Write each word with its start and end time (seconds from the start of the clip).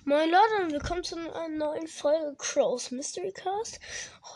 Moin 0.00 0.30
Leute 0.30 0.62
und 0.64 0.72
willkommen 0.72 1.04
zu 1.04 1.16
einer 1.16 1.48
neuen 1.48 1.86
Folge 1.86 2.34
Crows 2.36 2.90
Mystery 2.90 3.30
Cast. 3.30 3.78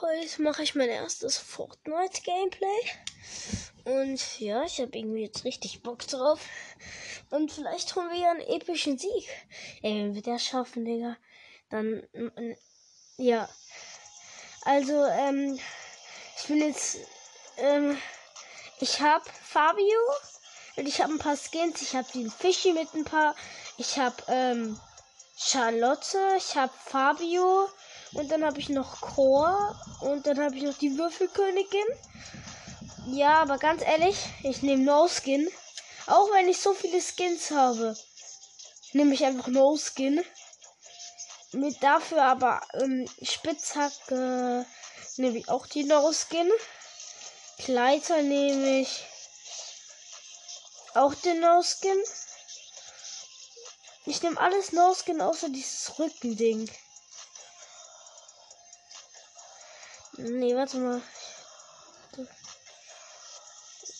Heute 0.00 0.42
mache 0.42 0.62
ich 0.62 0.74
mein 0.74 0.88
erstes 0.88 1.38
Fortnite 1.38 2.22
Gameplay. 2.22 2.68
Und 3.84 4.38
ja, 4.38 4.62
ich 4.64 4.80
habe 4.80 4.96
irgendwie 4.96 5.22
jetzt 5.22 5.44
richtig 5.44 5.82
Bock 5.82 6.06
drauf. 6.06 6.40
Und 7.30 7.50
vielleicht 7.50 7.96
holen 7.96 8.10
wir 8.10 8.18
ja 8.18 8.30
einen 8.30 8.40
epischen 8.42 8.96
Sieg. 8.96 9.28
Ey, 9.82 9.94
wenn 9.94 10.14
wir 10.14 10.22
das 10.22 10.44
schaffen, 10.44 10.84
Digga, 10.84 11.16
dann 11.70 12.06
ja. 13.16 13.48
Also, 14.62 15.04
ähm, 15.04 15.58
ich 16.38 16.46
bin 16.46 16.58
jetzt, 16.58 16.98
ähm, 17.56 17.96
ich 18.78 19.00
habe 19.00 19.24
Fabio 19.42 20.00
und 20.76 20.86
ich 20.86 21.00
habe 21.00 21.14
ein 21.14 21.18
paar 21.18 21.36
Skins. 21.36 21.82
Ich 21.82 21.96
habe 21.96 22.06
den 22.12 22.30
Fischi 22.30 22.72
mit 22.72 22.94
ein 22.94 23.04
paar. 23.04 23.34
Ich 23.78 23.98
habe 23.98 24.16
ähm, 24.28 24.78
Charlotte. 25.36 26.18
Ich 26.36 26.56
habe 26.56 26.72
Fabio. 26.84 27.68
Und 28.12 28.30
dann 28.30 28.44
habe 28.44 28.58
ich 28.58 28.68
noch 28.68 29.00
Chor. 29.00 29.78
Und 30.00 30.26
dann 30.26 30.40
habe 30.40 30.56
ich 30.56 30.62
noch 30.62 30.76
die 30.78 30.96
Würfelkönigin. 30.96 31.86
Ja, 33.08 33.42
aber 33.42 33.58
ganz 33.58 33.82
ehrlich, 33.82 34.16
ich 34.42 34.62
nehme 34.62 34.82
No 34.82 35.08
Skin. 35.08 35.48
Auch 36.06 36.32
wenn 36.32 36.48
ich 36.48 36.58
so 36.58 36.72
viele 36.74 37.00
Skins 37.00 37.50
habe, 37.50 37.96
nehme 38.92 39.14
ich 39.14 39.24
einfach 39.24 39.48
No 39.48 39.76
Skin. 39.76 40.24
Mit 41.52 41.82
dafür 41.82 42.22
aber 42.22 42.60
ähm, 42.74 43.08
Spitzhacke 43.22 44.66
nehme 45.16 45.38
ich 45.38 45.48
auch 45.48 45.66
die 45.66 45.84
No 45.84 46.12
Skin. 46.12 46.50
Kleider 47.58 48.22
nehme 48.22 48.80
ich 48.80 49.06
auch 50.94 51.14
den 51.14 51.40
No-Skin. 51.40 51.98
Ich 54.06 54.22
nehme 54.22 54.40
alles 54.40 54.72
No-Skin 54.72 55.20
außer 55.20 55.48
dieses 55.48 55.98
Rückending. 55.98 56.70
Nee, 60.16 60.54
warte 60.54 60.78
mal. 60.78 61.02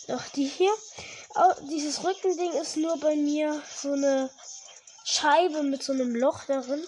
Doch, 0.07 0.23
die 0.29 0.47
hier. 0.47 0.73
Oh, 1.35 1.53
dieses 1.69 2.05
Rückending 2.05 2.53
ist 2.53 2.77
nur 2.77 2.99
bei 3.01 3.17
mir 3.17 3.61
so 3.83 3.93
eine 3.93 4.31
Scheibe 5.05 5.65
mit 5.65 5.83
so 5.83 5.93
einem 5.93 6.15
Loch 6.15 6.45
darin. 6.45 6.87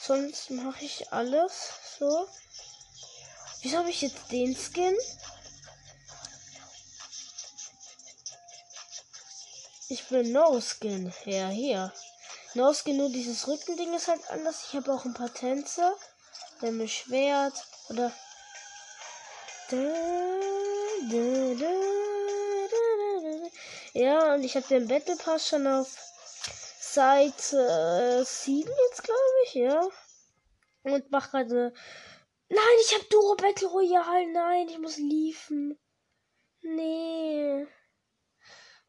Sonst 0.00 0.50
mache 0.50 0.84
ich 0.84 1.12
alles 1.12 1.52
so. 1.98 2.28
Wieso 3.62 3.78
habe 3.78 3.90
ich 3.90 4.00
jetzt 4.00 4.30
den 4.30 4.56
Skin? 4.56 4.96
Ich 9.88 10.06
bin 10.06 10.30
No 10.30 10.60
Skin. 10.60 11.12
Ja, 11.26 11.48
hier. 11.48 11.92
No 12.54 12.72
Skin, 12.72 12.96
nur 12.96 13.10
dieses 13.10 13.46
Rückending 13.46 13.94
ist 13.94 14.08
halt 14.08 14.28
anders. 14.30 14.66
Ich 14.68 14.76
habe 14.76 14.92
auch 14.92 15.04
ein 15.04 15.14
paar 15.14 15.32
Tänze. 15.32 15.94
Dann 16.60 16.88
Schwert. 16.88 17.54
Oder. 17.88 18.12
Ja, 23.92 24.34
und 24.34 24.42
ich 24.42 24.56
habe 24.56 24.66
den 24.66 24.88
Battle 24.88 25.16
Pass 25.16 25.48
schon 25.48 25.66
auf 25.66 25.96
Seite 26.80 28.20
äh, 28.20 28.24
7 28.24 28.68
jetzt, 28.88 29.04
glaube 29.04 29.18
ich, 29.44 29.54
ja. 29.54 29.88
Und 30.82 31.10
mach 31.10 31.30
gerade. 31.30 31.72
Nein, 32.48 32.78
ich 32.84 32.94
habe 32.94 33.04
Duro 33.04 33.36
Battle 33.36 33.68
Royale. 33.68 34.32
Nein, 34.32 34.68
ich 34.68 34.78
muss 34.78 34.96
liefen. 34.96 35.78
Nee. 36.62 37.66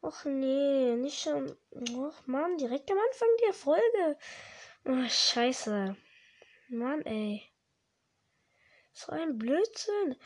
Och 0.02 0.26
nee, 0.26 0.96
nicht 0.96 1.20
schon. 1.22 1.56
Och 1.96 2.14
Mann, 2.26 2.58
direkt 2.58 2.90
am 2.90 2.98
Anfang 2.98 3.28
der 3.46 3.54
Folge. 3.54 4.18
Oh, 4.84 5.08
scheiße. 5.08 5.96
Mann, 6.70 7.02
ey. 7.02 7.42
So 8.92 9.12
ein 9.12 9.38
Blödsinn. 9.38 10.16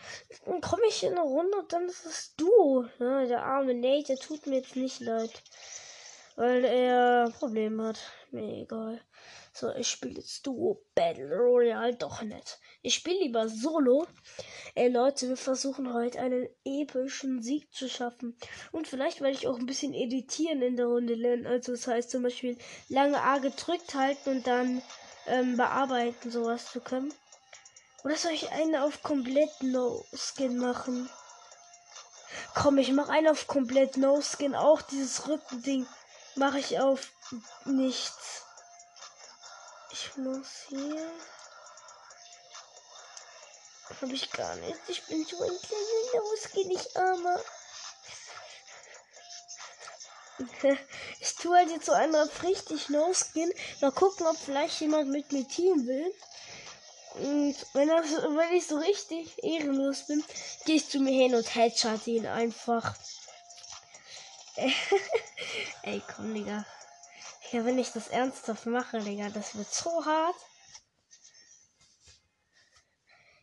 Dann 0.46 0.62
komme 0.62 0.86
ich 0.88 1.02
in 1.02 1.12
eine 1.12 1.20
Runde 1.20 1.58
und 1.58 1.72
dann 1.74 1.86
ist 1.86 2.06
es 2.06 2.34
du. 2.36 2.88
Ja, 2.98 3.26
der 3.26 3.44
arme 3.44 3.74
Nate, 3.74 4.14
der 4.14 4.16
tut 4.16 4.46
mir 4.46 4.56
jetzt 4.56 4.76
nicht 4.76 5.00
leid. 5.00 5.42
Weil 6.36 6.64
er 6.64 7.30
Probleme 7.38 7.88
hat. 7.88 8.00
Mir 8.30 8.62
egal. 8.62 9.02
So, 9.58 9.70
ich 9.70 9.88
spiele 9.88 10.20
jetzt 10.20 10.46
Duo 10.46 10.82
Battle 10.94 11.34
Royale 11.34 11.96
doch 11.96 12.20
nicht. 12.20 12.58
Ich 12.82 12.92
spiele 12.92 13.20
lieber 13.20 13.48
Solo. 13.48 14.06
Ey 14.74 14.90
Leute, 14.90 15.30
wir 15.30 15.38
versuchen 15.38 15.94
heute 15.94 16.20
einen 16.20 16.46
epischen 16.66 17.40
Sieg 17.40 17.72
zu 17.72 17.88
schaffen. 17.88 18.36
Und 18.70 18.86
vielleicht 18.86 19.22
werde 19.22 19.34
ich 19.34 19.48
auch 19.48 19.58
ein 19.58 19.64
bisschen 19.64 19.94
editieren 19.94 20.60
in 20.60 20.76
der 20.76 20.84
Runde 20.84 21.14
lernen. 21.14 21.46
Also 21.46 21.72
das 21.72 21.86
heißt 21.86 22.10
zum 22.10 22.24
Beispiel 22.24 22.58
lange 22.90 23.18
A 23.18 23.38
gedrückt 23.38 23.94
halten 23.94 24.28
und 24.28 24.46
dann 24.46 24.82
ähm, 25.26 25.56
bearbeiten, 25.56 26.30
sowas 26.30 26.70
zu 26.70 26.82
können. 26.82 27.14
Oder 28.04 28.16
soll 28.16 28.32
ich 28.32 28.50
einen 28.50 28.76
auf 28.76 29.02
komplett 29.02 29.62
No-Skin 29.62 30.58
machen? 30.58 31.08
Komm, 32.54 32.76
ich 32.76 32.92
mache 32.92 33.10
einen 33.10 33.28
auf 33.28 33.46
komplett 33.46 33.96
No-Skin. 33.96 34.54
Auch 34.54 34.82
dieses 34.82 35.26
Rückending 35.26 35.86
mache 36.34 36.58
ich 36.58 36.78
auf 36.78 37.10
nichts. 37.64 38.45
Ich 39.98 40.16
muss 40.18 40.66
hier. 40.68 41.10
Hab 43.88 44.12
ich 44.12 44.30
gar 44.30 44.54
nicht. 44.56 44.78
Ich 44.88 45.02
bin 45.04 45.24
so 45.24 45.42
ein 45.42 45.58
kleiner 45.58 46.22
Losgeh, 46.22 46.68
ich 46.70 46.96
armer. 46.96 47.40
Ich 51.20 51.34
tue 51.36 51.56
halt 51.56 51.70
jetzt 51.70 51.86
so 51.86 51.92
einen 51.92 52.14
auf 52.14 52.42
richtig 52.42 52.90
No-Skin. 52.90 53.50
Mal 53.80 53.90
gucken, 53.92 54.26
ob 54.26 54.36
vielleicht 54.36 54.80
jemand 54.80 55.08
mit 55.08 55.32
mir 55.32 55.48
teamen 55.48 55.86
will. 55.86 56.14
Und 57.14 57.56
wenn, 57.72 57.88
das, 57.88 58.04
wenn 58.12 58.52
ich 58.52 58.66
so 58.66 58.76
richtig 58.76 59.42
ehrenlos 59.42 60.06
bin, 60.06 60.22
gehe 60.66 60.76
ich 60.76 60.90
zu 60.90 60.98
mir 60.98 61.12
hin 61.12 61.34
und 61.34 61.54
headshot 61.54 62.06
ihn 62.06 62.26
einfach. 62.26 62.94
Ey, 65.82 66.02
komm, 66.14 66.34
Digga. 66.34 66.66
Ja, 67.52 67.64
wenn 67.64 67.78
ich 67.78 67.92
das 67.92 68.08
ernsthaft 68.08 68.66
mache, 68.66 68.98
Digga, 68.98 69.30
das 69.30 69.56
wird 69.56 69.72
so 69.72 70.04
hart. 70.04 70.34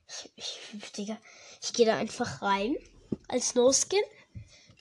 Ich, 0.08 0.60
ich, 0.74 0.92
Digga, 0.92 1.18
ich 1.62 1.74
gehe 1.74 1.86
da 1.86 1.96
einfach 1.96 2.42
rein 2.42 2.76
als 3.30 3.56
No-Skin. 3.56 4.04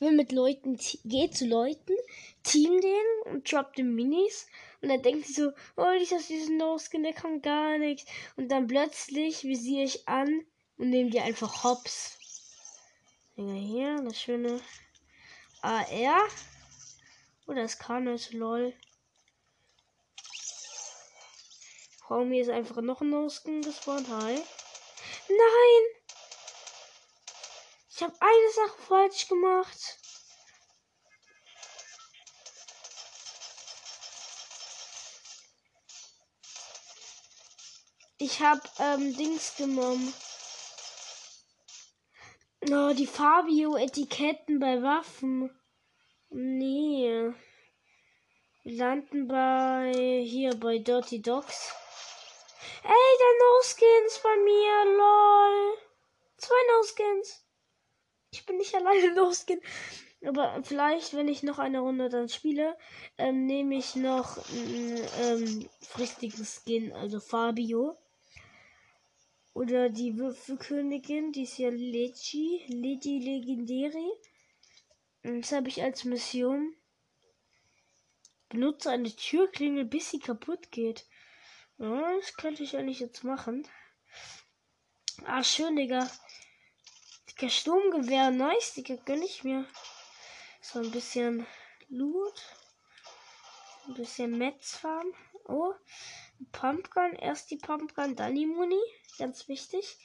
Will 0.01 0.13
mit 0.13 0.33
Leuten, 0.33 0.77
geh 1.05 1.31
zu 1.31 1.47
Leuten, 1.47 1.95
team 2.43 2.81
den 2.81 3.33
und 3.33 3.51
drop 3.51 3.75
den 3.75 3.95
Minis. 3.95 4.49
Und 4.81 4.89
dann 4.89 5.03
denkt 5.03 5.29
sie 5.29 5.35
so, 5.35 5.53
oh, 5.77 5.91
ich 6.01 6.11
ist 6.11 6.29
diesen 6.29 6.57
No-Skin, 6.57 7.05
der 7.05 7.13
kann 7.13 7.41
gar 7.41 7.79
nichts. 7.79 8.11
Und 8.37 8.49
dann 8.49 8.67
plötzlich 8.67 9.45
visiere 9.45 9.85
ich 9.85 10.09
an 10.09 10.45
und 10.79 10.91
nehme 10.91 11.11
die 11.11 11.21
einfach 11.21 11.63
hops. 11.63 12.19
Digga, 13.37 13.53
hier, 13.53 14.03
das 14.03 14.21
schöne 14.21 14.61
AR. 15.61 16.29
Oder 17.47 17.61
oh, 17.61 17.63
das 17.63 17.79
Carnage, 17.79 18.37
lol. 18.37 18.75
Vor 22.13 22.27
mir 22.27 22.43
ist 22.43 22.51
einfach 22.51 22.83
noch 22.83 23.01
ein 23.01 23.09
No-Skin 23.09 23.63
gespawnt. 23.63 24.07
Hi. 24.07 24.35
Nein! 25.29 25.83
Ich 27.89 28.03
habe 28.03 28.13
eine 28.21 28.53
Sache 28.55 28.83
falsch 28.87 29.29
gemacht. 29.29 29.99
Ich 38.19 38.41
habe 38.41 38.61
ähm, 38.79 39.17
Dings 39.17 39.57
genommen. 39.57 40.13
Oh, 42.71 42.93
die 42.93 43.07
Fabio-Etiketten 43.07 44.59
bei 44.59 44.83
Waffen. 44.83 45.51
Nee. 46.29 47.33
Landen 48.65 49.29
bei 49.29 50.23
hier 50.27 50.55
bei 50.57 50.77
Dirty 50.77 51.23
Dogs. 51.23 51.75
Ey, 52.85 53.19
der 53.21 53.39
No-Skins 53.39 54.21
bei 54.23 54.37
mir, 54.39 54.97
lol. 54.97 55.79
Zwei 56.37 56.55
No-Skins. 56.73 57.45
Ich 58.33 58.45
bin 58.45 58.57
nicht 58.57 58.75
alleine 58.75 59.15
No-Skin. 59.15 59.61
Aber 60.25 60.63
vielleicht, 60.65 61.15
wenn 61.15 61.29
ich 61.29 61.43
noch 61.43 61.59
eine 61.59 61.81
Runde 61.81 62.09
dann 62.09 62.29
spiele, 62.29 62.77
ähm, 63.19 63.47
nehme 63.47 63.77
ich 63.77 63.97
noch 63.97 64.39
einen 64.51 65.09
ähm, 65.21 65.69
fristigen 65.81 66.45
Skin, 66.45 66.93
also 66.93 67.21
Fabio. 67.21 67.97
Oder 69.55 69.89
die 69.91 70.17
Würfelkönigin, 70.19 71.33
die 71.33 71.43
ist 71.43 71.59
ja 71.59 71.69
Legi, 71.69 72.65
Legi 72.69 73.19
Legendary. 73.19 74.11
Das 75.23 75.53
habe 75.53 75.69
ich 75.69 75.83
als 75.83 76.05
Mission. 76.05 76.75
Benutze 78.49 78.91
eine 78.91 79.15
Türklingel, 79.15 79.85
bis 79.85 80.11
sie 80.11 80.19
kaputt 80.19 80.71
geht. 80.73 81.07
Das 81.79 82.37
könnte 82.37 82.63
ich 82.63 82.77
eigentlich 82.77 83.01
jetzt 83.01 83.25
machen. 83.25 83.67
Ah, 85.25 85.43
schön, 85.43 85.77
Digga. 85.77 86.11
Digga, 87.29 87.49
Sturmgewehr, 87.49 88.31
nice, 88.31 88.75
Digga, 88.75 88.97
gönn 89.05 89.23
ich 89.23 89.45
mir. 89.45 89.67
So 90.61 90.81
ein 90.81 90.91
bisschen 90.91 91.47
Loot. 91.89 92.41
Ein 93.87 93.95
bisschen 93.95 94.39
Metz 94.39 94.77
fahren. 94.77 95.13
Oh, 95.45 95.75
Pumpgun, 96.53 97.15
erst 97.15 97.51
die 97.51 97.57
Pumpgun, 97.57 98.17
dann 98.17 98.35
die 98.35 98.47
Muni. 98.47 98.81
Ganz 99.19 99.49
wichtig. 99.49 99.99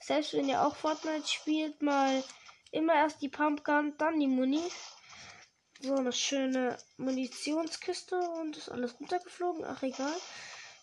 Selbst 0.00 0.32
wenn 0.34 0.48
ihr 0.48 0.62
auch 0.62 0.74
Fortnite 0.74 1.26
spielt, 1.26 1.82
mal 1.82 2.24
immer 2.72 2.94
erst 2.94 3.22
die 3.22 3.28
Pumpgun, 3.28 3.96
dann 3.98 4.18
die 4.18 4.26
Muni. 4.26 4.62
So 5.80 5.94
eine 5.94 6.12
schöne 6.12 6.78
Munitionskiste 6.96 8.18
und 8.18 8.56
ist 8.56 8.68
alles 8.68 8.98
runtergeflogen. 8.98 9.64
Ach 9.64 9.82
egal. 9.82 10.14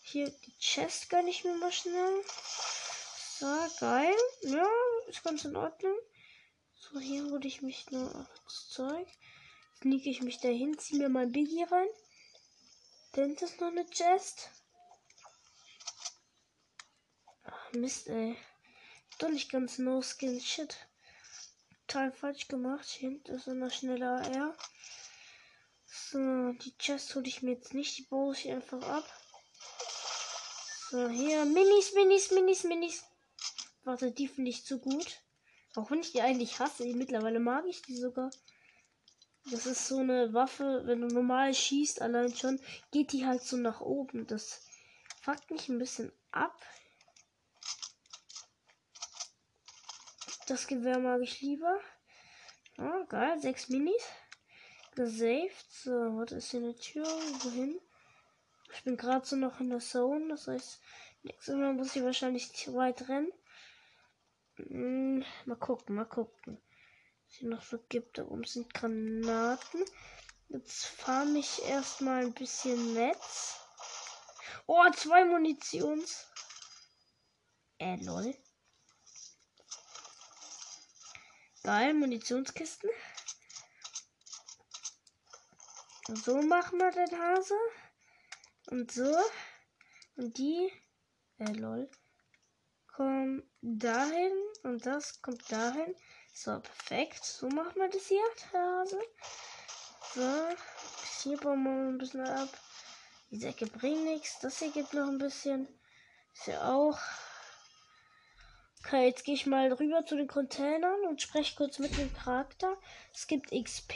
Hier 0.02 0.30
die 0.30 0.58
Chest 0.58 1.10
gönne 1.10 1.30
ich 1.30 1.44
mir 1.44 1.56
mal 1.56 1.72
schnell. 1.72 2.24
So, 3.40 3.46
geil. 3.80 4.16
Ja, 4.42 4.68
ist 5.08 5.24
ganz 5.24 5.46
in 5.46 5.56
Ordnung. 5.56 5.98
So, 6.76 7.00
hier 7.00 7.24
hole 7.26 7.48
ich 7.48 7.62
mich 7.62 7.90
noch 7.92 8.28
das 8.46 8.70
Zeug. 8.70 9.08
Sneake 9.78 10.10
ich 10.10 10.22
mich 10.22 10.40
dahin, 10.40 10.78
ziehe 10.78 11.00
mir 11.00 11.10
mein 11.10 11.32
Biggie 11.32 11.64
rein. 11.64 11.88
Dann 13.14 13.36
ist 13.36 13.62
noch 13.62 13.68
eine 13.68 13.90
Chest. 13.90 14.50
Ach, 17.44 17.72
Mist, 17.74 18.08
ey. 18.08 18.38
Doch 19.20 19.30
nicht 19.30 19.52
ganz 19.52 19.78
no 19.78 20.02
skin. 20.02 20.40
Shit. 20.40 20.76
Total 21.88 22.12
falsch 22.12 22.48
gemacht. 22.48 22.86
Hier 22.86 23.10
hinten 23.10 23.36
ist 23.36 23.48
immer 23.48 23.70
schneller 23.70 24.22
AR. 24.22 24.58
So, 25.86 26.52
die 26.54 26.78
Chest 26.78 27.16
hole 27.16 27.28
ich 27.28 27.42
mir 27.42 27.54
jetzt 27.54 27.74
nicht. 27.74 27.98
Die 27.98 28.04
baue 28.04 28.34
ich 28.34 28.50
einfach 28.50 28.82
ab. 28.84 29.19
So, 30.90 31.08
hier. 31.08 31.46
Minis, 31.46 31.94
Minis, 31.94 32.32
Minis, 32.32 32.64
Minis. 32.64 33.04
Warte, 33.84 34.12
die 34.12 34.28
finde 34.28 34.50
ich 34.50 34.66
zu 34.66 34.80
gut. 34.80 35.22
Auch 35.76 35.92
wenn 35.92 36.00
ich 36.00 36.14
die 36.14 36.22
eigentlich 36.24 36.58
hasse, 36.58 36.84
mittlerweile 36.96 37.40
mag 37.40 37.66
ich 37.68 37.84
die 37.84 37.96
sogar. 37.96 38.32
Das 39.52 39.68
ist 39.68 39.88
so 39.88 40.00
eine 40.00 40.34
Waffe, 40.34 40.82
wenn 40.86 41.02
du 41.02 41.08
normal 41.08 41.54
schießt, 41.54 42.02
allein 42.02 42.36
schon, 42.36 42.60
geht 42.90 43.12
die 43.12 43.28
halt 43.28 43.44
so 43.44 43.56
nach 43.58 43.82
oben. 43.82 44.26
Das 44.26 44.66
fuckt 45.22 45.52
mich 45.52 45.70
ein 45.70 45.78
bisschen 45.78 46.12
ab. 46.32 46.60
Das 50.48 50.66
Gewehr 50.66 50.98
mag 50.98 51.22
ich 51.22 51.40
lieber. 51.42 51.80
Ah, 52.78 53.04
geil, 53.08 53.40
sechs 53.40 53.70
Minis. 53.70 54.04
Gesaved. 54.96 55.72
So, 55.72 55.92
was 55.92 56.32
ist 56.32 56.50
hier 56.50 56.62
eine 56.62 56.76
Tür? 56.76 57.06
Wohin? 57.06 57.80
Ich 58.74 58.84
bin 58.84 58.98
gerade 58.98 59.26
so 59.26 59.36
noch 59.36 59.60
in 59.60 59.70
der 59.70 59.80
Zone. 59.80 60.30
Das 60.30 60.48
heißt, 60.48 60.80
nächstes 61.24 61.56
Mal 61.56 61.74
muss 61.74 61.96
ich 61.96 62.04
wahrscheinlich 62.04 62.54
zu 62.54 62.76
weit 62.76 63.08
rennen. 63.10 63.32
Hm, 64.56 65.26
mal 65.46 65.56
gucken, 65.56 65.96
mal 65.96 66.06
gucken. 66.06 66.62
Was 67.26 67.36
hier 67.36 67.50
noch 67.50 67.64
so 67.64 67.80
gibt. 67.90 68.18
Da 68.18 68.26
oben 68.26 68.44
sind 68.44 68.74
Granaten. 68.74 69.86
Jetzt 70.50 70.86
farm 70.86 71.36
ich 71.36 71.64
erstmal 71.64 72.24
ein 72.26 72.34
bisschen 72.34 72.94
Netz. 72.94 73.60
Oh, 74.66 74.90
zwei 74.96 75.26
Munitions. 75.26 76.28
Äh, 77.78 77.96
lol. 78.04 78.36
Geil, 81.64 81.94
Munitionskisten. 81.94 82.90
So 86.08 86.42
machen 86.42 86.80
wir 86.80 86.92
den 86.92 87.20
Hase. 87.20 87.56
Und 88.70 88.92
so. 88.92 89.16
Und 90.16 90.38
die. 90.38 90.72
Äh, 91.40 91.54
lol. 91.54 91.90
Kommt 92.88 93.44
dahin. 93.62 94.32
Und 94.64 94.86
das 94.86 95.22
kommt 95.22 95.52
dahin. 95.52 95.96
So, 96.34 96.60
perfekt. 96.60 97.24
So 97.24 97.48
machen 97.50 97.76
wir 97.76 97.90
das 97.90 98.08
hier, 98.08 98.22
der 98.54 98.62
Hase. 98.62 99.00
So. 100.14 100.56
Hier 101.24 101.38
bauen 101.38 101.64
wir 101.64 101.90
ein 101.90 101.98
bisschen 101.98 102.22
ab. 102.22 102.50
Die 103.32 103.40
Säcke 103.40 103.66
bringen 103.66 104.06
nichts. 104.06 104.40
Das 104.40 104.60
hier 104.60 104.72
gibt 104.72 104.94
noch 104.94 105.08
ein 105.08 105.18
bisschen. 105.18 105.68
Ist 106.34 106.48
ja 106.48 106.72
auch. 106.72 106.98
Okay, 108.84 109.08
jetzt 109.08 109.26
gehe 109.26 109.36
ich 109.36 109.46
mal 109.46 109.72
rüber 109.74 110.06
zu 110.06 110.16
den 110.16 110.28
Containern 110.28 111.02
und 111.08 111.22
spreche 111.22 111.56
kurz 111.56 111.80
mit 111.80 111.98
dem 111.98 112.14
Charakter. 112.14 112.78
Es 113.14 113.28
gibt 113.28 113.52
XP. 113.52 113.94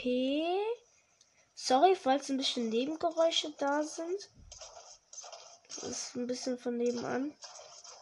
Sorry, 1.54 1.96
falls 1.96 2.30
ein 2.30 2.38
bisschen 2.38 2.70
Nebengeräusche 2.70 3.54
da 3.58 3.84
sind. 3.84 4.30
Ist 5.82 6.16
ein 6.16 6.28
bisschen 6.28 6.58
von 6.58 6.78
nebenan. 6.78 7.36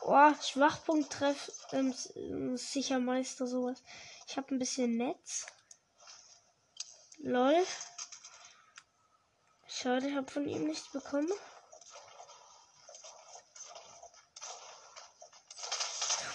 Oh, 0.01 0.33
Schwachpunkt 0.41 1.12
treff 1.12 1.51
ähm, 1.71 1.94
Sichermeister 2.57 3.47
sowas. 3.47 3.81
Ich 4.27 4.38
habe 4.38 4.53
ein 4.53 4.59
bisschen 4.59 4.97
Netz. 4.97 5.45
Lol. 7.19 7.65
Schade, 9.68 10.09
ich 10.09 10.15
habe 10.15 10.31
von 10.31 10.47
ihm 10.47 10.65
nichts 10.65 10.91
bekommen. 10.91 11.31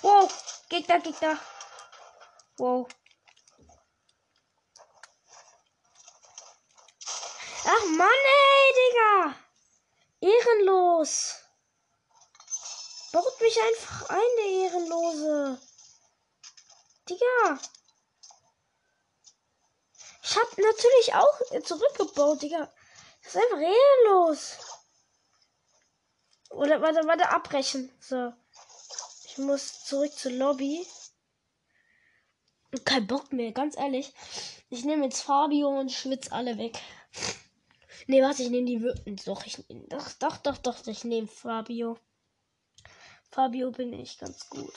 Wow, 0.02 0.30
Gegner, 0.68 1.00
Gegner. 1.00 1.38
Wow. 2.58 2.88
Ach 7.64 7.84
Mann, 7.96 8.08
ey, 8.08 8.74
Digga. 8.78 9.45
Ehrenlos. 10.26 11.36
Baut 13.12 13.40
mich 13.40 13.58
einfach 13.62 14.10
ein, 14.10 14.36
der 14.38 14.46
Ehrenlose. 14.46 15.60
Digga. 17.08 17.60
Ich 20.22 20.36
hab 20.36 20.58
natürlich 20.58 21.14
auch 21.14 21.62
zurückgebaut, 21.62 22.42
Digga. 22.42 22.72
Das 23.22 23.34
ist 23.34 23.42
einfach 23.42 23.60
ehrenlos. 23.60 24.58
Oder 26.50 26.80
warte, 26.82 27.06
warte, 27.06 27.28
abbrechen. 27.30 27.92
So. 28.00 28.32
Ich 29.24 29.38
muss 29.38 29.84
zurück 29.84 30.12
zur 30.12 30.32
Lobby. 30.32 30.86
Kein 32.84 33.06
Bock 33.06 33.32
mehr, 33.32 33.52
ganz 33.52 33.76
ehrlich. 33.76 34.12
Ich 34.68 34.84
nehme 34.84 35.04
jetzt 35.04 35.22
Fabio 35.22 35.68
und 35.68 35.92
schwitz 35.92 36.32
alle 36.32 36.58
weg. 36.58 36.78
Nee, 38.08 38.22
warte, 38.22 38.42
ich 38.42 38.50
nehme 38.50 38.66
die 38.66 38.82
Würden. 38.82 39.16
Doch, 39.24 39.44
ich 39.46 39.64
doch, 39.88 40.12
doch, 40.12 40.36
doch, 40.38 40.58
doch, 40.58 40.86
ich 40.86 41.04
nehme 41.04 41.26
Fabio. 41.26 41.98
Fabio 43.30 43.70
bin 43.72 43.92
ich 43.92 44.18
ganz 44.18 44.48
gut. 44.48 44.74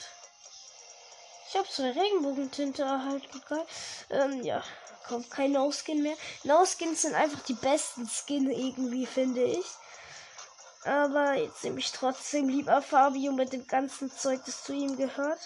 Ich 1.48 1.56
habe 1.56 1.68
zwei 1.68 1.90
Regenbogentinte 1.90 2.82
erhalten, 2.82 3.42
geil. 3.48 3.66
Ähm, 4.10 4.42
ja, 4.42 4.62
kommt 5.06 5.30
kein 5.30 5.52
No-Skin 5.52 6.02
mehr. 6.02 6.16
No-Skins 6.44 7.02
sind 7.02 7.14
einfach 7.14 7.42
die 7.44 7.54
besten 7.54 8.08
Skin 8.08 8.50
irgendwie, 8.50 9.06
finde 9.06 9.44
ich. 9.44 9.66
Aber 10.84 11.34
jetzt 11.34 11.62
nehme 11.62 11.78
ich 11.78 11.92
trotzdem 11.92 12.48
lieber 12.48 12.80
Fabio 12.82 13.32
mit 13.32 13.52
dem 13.52 13.66
ganzen 13.66 14.10
Zeug, 14.10 14.40
das 14.46 14.64
zu 14.64 14.72
ihm 14.72 14.96
gehört. 14.96 15.40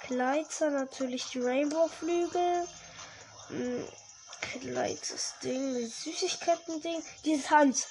Kleider, 0.00 0.70
natürlich 0.70 1.26
die 1.30 1.40
Rainbow-Flügel. 1.40 2.66
Hm, 3.48 3.88
Kleines 4.40 5.34
Ding, 5.42 5.86
Süßigkeiten-Ding. 5.86 7.02
Dieses 7.24 7.50
Hans. 7.50 7.86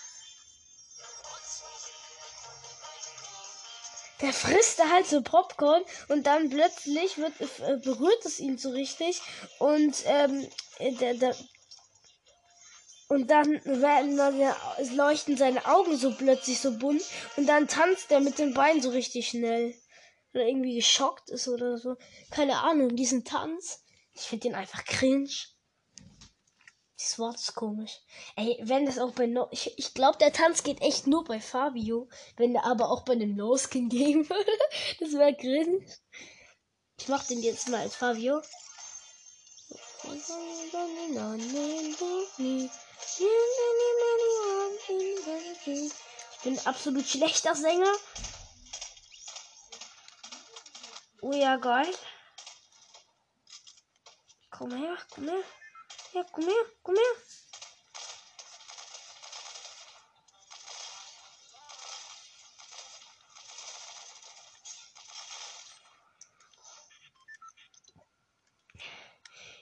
Der 4.22 4.34
frisst 4.34 4.84
halt 4.84 5.06
so 5.06 5.22
Popcorn 5.22 5.84
und 6.08 6.26
dann 6.26 6.50
plötzlich 6.50 7.18
wird, 7.18 7.34
äh, 7.40 7.78
berührt 7.78 8.26
es 8.26 8.40
ihn 8.40 8.58
so 8.58 8.72
richtig 8.72 9.22
und 9.60 9.96
ähm, 10.06 10.48
der, 10.80 11.14
der, 11.14 11.36
und 13.10 13.32
dann 13.32 13.64
werden 13.64 14.18
dann 14.18 14.38
leuchten 14.96 15.38
seine 15.38 15.66
Augen 15.66 15.96
so 15.96 16.14
plötzlich 16.14 16.60
so 16.60 16.78
bunt 16.78 17.04
und 17.38 17.48
dann 17.48 17.68
tanzt 17.68 18.12
er 18.12 18.20
mit 18.20 18.38
den 18.38 18.54
Beinen 18.54 18.82
so 18.82 18.90
richtig 18.90 19.30
schnell. 19.30 19.76
Oder 20.34 20.46
irgendwie 20.46 20.76
geschockt 20.76 21.30
ist 21.30 21.48
oder 21.48 21.78
so. 21.78 21.96
Keine 22.32 22.60
Ahnung, 22.60 22.96
diesen 22.96 23.24
Tanz. 23.24 23.84
Ich 24.14 24.24
finde 24.24 24.50
den 24.50 24.56
einfach 24.56 24.84
cringe. 24.84 25.30
Das 26.98 27.20
Wort 27.20 27.36
ist 27.36 27.54
komisch. 27.54 28.00
Ey, 28.36 28.58
wenn 28.64 28.88
das 28.88 28.98
auch 28.98 29.12
bei 29.12 29.28
No. 29.28 29.48
Ich, 29.52 29.78
ich 29.78 29.94
glaube, 29.94 30.18
der 30.18 30.34
Tanz 30.34 30.64
geht 30.64 30.82
echt 30.82 31.06
nur 31.06 31.24
bei 31.24 31.40
Fabio. 31.40 32.10
Wenn 32.38 32.54
der 32.54 32.66
aber 32.66 32.90
auch 32.90 33.04
bei 33.04 33.14
einem 33.14 33.36
No-Skin 33.36 33.88
gehen 33.90 34.28
würde. 34.28 34.60
Das 35.00 35.12
wäre 35.14 35.36
cringe. 35.36 35.86
Ich 37.00 37.08
mach 37.08 37.24
den 37.28 37.42
jetzt 37.44 37.70
mal 37.70 37.82
als 37.82 37.96
Fabio. 37.96 38.42
Ich 46.32 46.44
bin 46.44 46.60
absolut 46.66 47.06
schlechter 47.06 47.54
Sänger. 47.54 47.94
Oh 51.22 51.34
ja, 51.34 51.58
geil. 51.58 51.94
Komm 54.50 54.72
her, 54.72 54.98
komm 55.14 55.26
her. 55.26 55.44
Ja, 56.18 56.26
komm 56.32 56.46
her, 56.46 56.66
komm 56.82 56.96
her. 56.96 57.04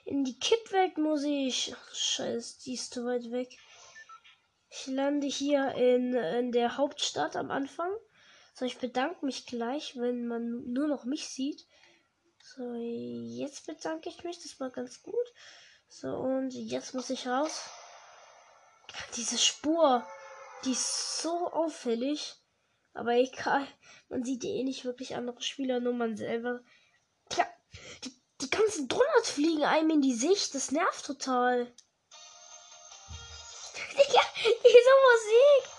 In 0.06 0.24
die 0.24 0.38
Kippwelt 0.38 0.96
muss 0.96 1.24
ich. 1.24 1.74
Scheiße, 1.92 2.62
die 2.64 2.72
ist 2.72 2.94
zu 2.94 3.04
weit 3.04 3.30
weg. 3.30 3.58
Ich 4.70 4.86
lande 4.86 5.26
hier 5.26 5.74
in, 5.74 6.14
in 6.14 6.52
der 6.52 6.78
Hauptstadt 6.78 7.36
am 7.36 7.50
Anfang. 7.50 7.90
So, 8.54 8.64
ich 8.64 8.78
bedanke 8.78 9.26
mich 9.26 9.44
gleich, 9.44 9.98
wenn 9.98 10.26
man 10.26 10.72
nur 10.72 10.88
noch 10.88 11.04
mich 11.04 11.28
sieht. 11.28 11.66
So, 12.42 12.76
jetzt 12.76 13.66
bedanke 13.66 14.08
ich 14.08 14.24
mich. 14.24 14.40
Das 14.42 14.58
war 14.58 14.70
ganz 14.70 15.02
gut. 15.02 15.34
So, 15.88 16.08
und 16.08 16.50
jetzt 16.50 16.94
muss 16.94 17.10
ich 17.10 17.26
raus. 17.26 17.62
Diese 19.16 19.38
Spur, 19.38 20.06
die 20.64 20.72
ist 20.72 21.22
so 21.22 21.50
auffällig. 21.52 22.34
Aber 22.94 23.12
egal, 23.12 23.66
man 24.08 24.24
sieht 24.24 24.44
eh 24.44 24.62
nicht 24.64 24.84
wirklich 24.84 25.16
andere 25.16 25.42
Spieler, 25.42 25.80
nur 25.80 25.92
man 25.92 26.16
selber. 26.16 26.60
Tja, 27.28 27.46
die, 28.04 28.12
die 28.40 28.50
ganzen 28.50 28.88
Donuts 28.88 29.30
fliegen 29.30 29.64
einem 29.64 29.90
in 29.90 30.02
die 30.02 30.14
Sicht. 30.14 30.54
Das 30.54 30.70
nervt 30.70 31.04
total. 31.04 31.66
Digga, 33.92 34.22
diese 34.44 34.94
Musik. 35.06 35.76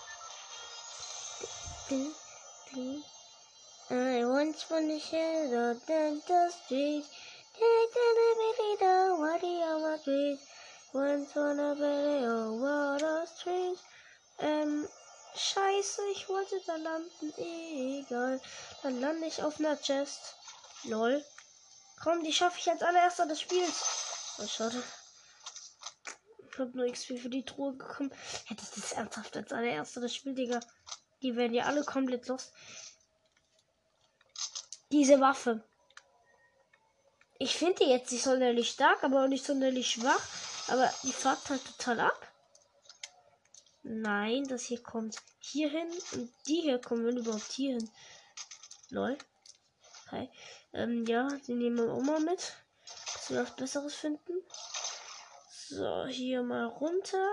I 3.90 4.22
once 4.24 4.66
wanna 4.68 5.00
share 5.00 5.48
the 5.48 5.80
dental 5.86 6.50
street. 6.50 7.04
What 10.92 11.12
on 11.36 11.56
wanna 11.56 11.74
be 11.74 12.60
what 12.60 13.02
a 13.02 13.26
street. 13.26 13.78
Ähm, 14.38 14.86
scheiße, 15.34 16.02
ich 16.12 16.28
wollte 16.28 16.60
da 16.66 16.76
landen. 16.76 17.32
Egal. 17.36 18.40
Dann 18.82 19.00
lande 19.00 19.26
ich 19.26 19.42
auf 19.42 19.58
einer 19.58 19.76
Chest. 19.76 20.36
Lol. 20.84 21.24
Komm, 22.00 22.22
die 22.22 22.32
schaffe 22.32 22.58
ich 22.58 22.70
als 22.70 22.82
allererster 22.82 23.26
des 23.26 23.40
Spiels. 23.40 24.36
Oh, 24.38 24.46
schade. 24.46 24.80
Ich 26.50 26.58
hab 26.58 26.74
nur 26.74 26.90
XP 26.90 27.18
für 27.18 27.28
die 27.28 27.44
Truhe 27.44 27.72
bekommen. 27.72 28.12
Hätte 28.46 28.62
ich 28.62 28.70
das 28.70 28.92
ernsthaft 28.92 29.36
als 29.36 29.52
allererster 29.52 30.00
das 30.00 30.14
Spiel, 30.14 30.34
Digga. 30.34 30.60
Die 31.22 31.34
werden 31.34 31.54
ja 31.54 31.64
alle 31.64 31.84
komplett 31.84 32.28
los. 32.28 32.52
Diese 34.92 35.20
Waffe. 35.20 35.64
Ich 37.38 37.56
finde 37.56 37.84
die 37.84 37.90
jetzt 37.90 38.10
nicht 38.10 38.24
sonderlich 38.24 38.70
stark, 38.70 39.04
aber 39.04 39.24
auch 39.24 39.28
nicht 39.28 39.44
sonderlich 39.44 39.90
schwach. 39.90 40.22
Aber 40.68 40.92
die 41.04 41.12
fährt 41.12 41.48
halt 41.48 41.64
total 41.64 42.00
ab. 42.00 42.32
Nein, 43.82 44.44
das 44.48 44.64
hier 44.64 44.82
kommt 44.82 45.16
hier 45.40 45.70
hin 45.70 45.88
und 46.12 46.32
die 46.46 46.60
hier 46.60 46.78
kommen, 46.78 47.06
wenn 47.06 47.16
überhaupt 47.16 47.52
hier 47.52 47.76
hin. 47.76 47.90
Lol. 48.90 49.16
Okay. 50.06 50.30
Ähm, 50.72 51.06
ja, 51.06 51.28
die 51.46 51.54
nehmen 51.54 51.78
wir 51.78 51.92
auch 51.92 52.02
mal 52.02 52.20
mit. 52.20 52.54
Dass 53.14 53.30
wir 53.30 53.42
was 53.42 53.56
Besseres 53.56 53.94
finden. 53.94 54.42
So, 55.50 56.06
hier 56.06 56.42
mal 56.42 56.66
runter. 56.66 57.28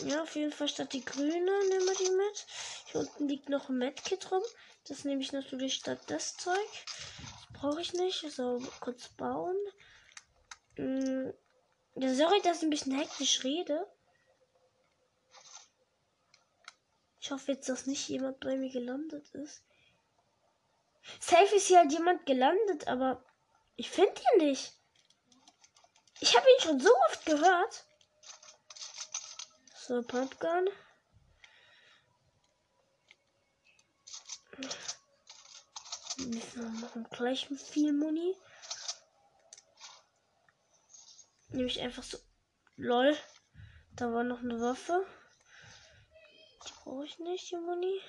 Ja, 0.00 0.22
auf 0.22 0.34
jeden 0.34 0.52
Fall 0.52 0.68
statt 0.68 0.92
die 0.92 1.04
grüne 1.04 1.30
nehmen 1.68 1.86
wir 1.86 1.94
die 1.94 2.10
mit. 2.10 2.46
Hier 2.86 3.00
unten 3.00 3.28
liegt 3.28 3.48
noch 3.48 3.68
ein 3.68 3.78
Medkit 3.78 4.30
rum. 4.30 4.42
Das 4.88 5.04
nehme 5.04 5.22
ich 5.22 5.32
natürlich 5.32 5.74
statt 5.74 6.00
das 6.08 6.36
Zeug. 6.36 6.56
Das 6.86 7.60
brauche 7.60 7.80
ich 7.80 7.92
nicht. 7.94 8.20
So, 8.30 8.62
kurz 8.80 9.08
bauen. 9.08 9.56
Mm, 10.76 11.30
ja, 11.96 12.14
sorry, 12.14 12.40
dass 12.42 12.58
ich 12.58 12.64
ein 12.64 12.70
bisschen 12.70 12.98
hektisch 12.98 13.44
rede. 13.44 13.86
Ich 17.20 17.30
hoffe 17.30 17.52
jetzt, 17.52 17.68
dass 17.68 17.86
nicht 17.86 18.08
jemand 18.08 18.40
bei 18.40 18.56
mir 18.56 18.70
gelandet 18.70 19.26
ist. 19.34 19.62
Safe 21.20 21.54
ist 21.54 21.68
hier 21.68 21.78
halt 21.78 21.92
jemand 21.92 22.26
gelandet, 22.26 22.86
aber 22.86 23.24
ich 23.76 23.90
finde 23.90 24.20
ihn 24.34 24.46
nicht. 24.46 24.72
Ich 26.20 26.36
habe 26.36 26.46
ihn 26.46 26.62
schon 26.62 26.80
so 26.80 26.90
oft 27.08 27.24
gehört. 27.24 27.86
So, 29.76 30.02
Pumpgun. 30.02 30.68
Wir 36.16 36.62
machen 36.80 37.06
gleich 37.10 37.48
viel 37.48 37.92
Muni. 37.92 38.36
Nehme 41.48 41.66
ich 41.66 41.80
einfach 41.80 42.02
so. 42.02 42.18
Lol. 42.76 43.16
Da 43.92 44.12
war 44.12 44.24
noch 44.24 44.40
eine 44.40 44.60
Waffe. 44.60 45.06
Die 46.66 46.72
brauche 46.82 47.04
ich 47.04 47.18
nicht, 47.18 47.50
die 47.50 47.56
Muni. 47.56 48.00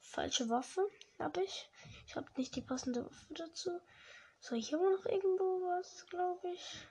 Falsche 0.00 0.48
Waffe 0.48 0.82
habe 1.18 1.42
ich. 1.42 1.70
Ich 2.06 2.16
habe 2.16 2.28
nicht 2.36 2.56
die 2.56 2.62
passende 2.62 3.04
Waffe 3.04 3.34
dazu. 3.34 3.80
So, 4.40 4.56
hier 4.56 4.78
war 4.78 4.90
noch 4.90 5.04
irgendwo 5.06 5.44
was, 5.68 6.06
glaube 6.06 6.52
ich. 6.52 6.88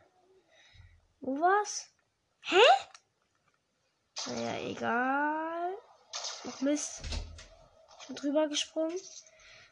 Wo 1.20 1.40
war's? 1.40 1.92
Hä? 2.42 2.62
Naja, 4.28 4.70
egal. 4.70 5.78
Ach 6.48 6.62
Mist. 6.62 7.02
Drüber 8.16 8.48
gesprungen. 8.48 8.96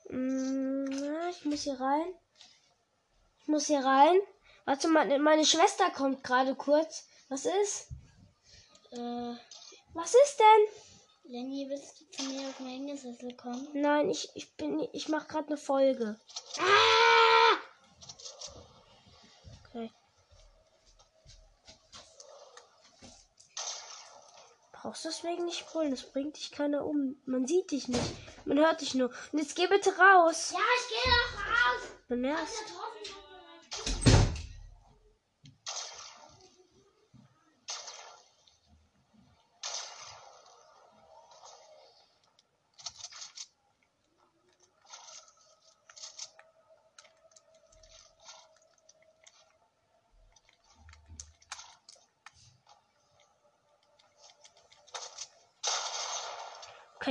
Hm, 0.09 1.29
ich 1.29 1.45
muss 1.45 1.63
hier 1.63 1.79
rein. 1.79 2.13
Ich 3.41 3.47
muss 3.47 3.67
hier 3.67 3.83
rein. 3.83 4.19
Warte, 4.65 4.87
meine, 4.87 5.19
meine 5.19 5.45
Schwester 5.45 5.89
kommt 5.91 6.23
gerade 6.23 6.55
kurz. 6.55 7.07
Was 7.29 7.45
ist? 7.45 7.89
Äh, 8.91 9.35
was 9.93 10.13
ist 10.13 10.39
denn? 10.39 11.31
Lenny, 11.31 11.67
willst 11.69 11.99
du 11.99 12.09
zu 12.11 12.23
mir 12.23 12.47
auf 12.47 12.59
meinen 12.59 12.97
Sessel 12.97 13.35
kommen? 13.35 13.67
Nein, 13.73 14.09
ich, 14.09 14.29
ich 14.35 14.55
bin. 14.55 14.87
Ich 14.93 15.09
mache 15.09 15.27
gerade 15.27 15.47
eine 15.47 15.57
Folge. 15.57 16.19
Ah! 16.59 17.57
Brauchst 24.87 25.03
deswegen 25.03 25.43
nicht 25.43 25.67
brüllen, 25.67 25.91
das 25.91 26.03
bringt 26.03 26.37
dich 26.37 26.49
keiner 26.49 26.85
um. 26.85 27.17
Man 27.25 27.45
sieht 27.45 27.71
dich 27.71 27.89
nicht. 27.89 28.09
Man 28.45 28.57
hört 28.57 28.79
dich 28.79 28.95
nur. 28.95 29.09
Und 29.33 29.39
jetzt 29.39 29.57
geh 29.57 29.67
bitte 29.67 29.89
raus. 29.89 30.53
Ja, 30.53 30.59
ich 30.79 30.87
gehe 30.87 31.11
doch 31.11 31.45
raus. 31.45 31.91
Du 32.07 32.15
nervst. 32.15 32.73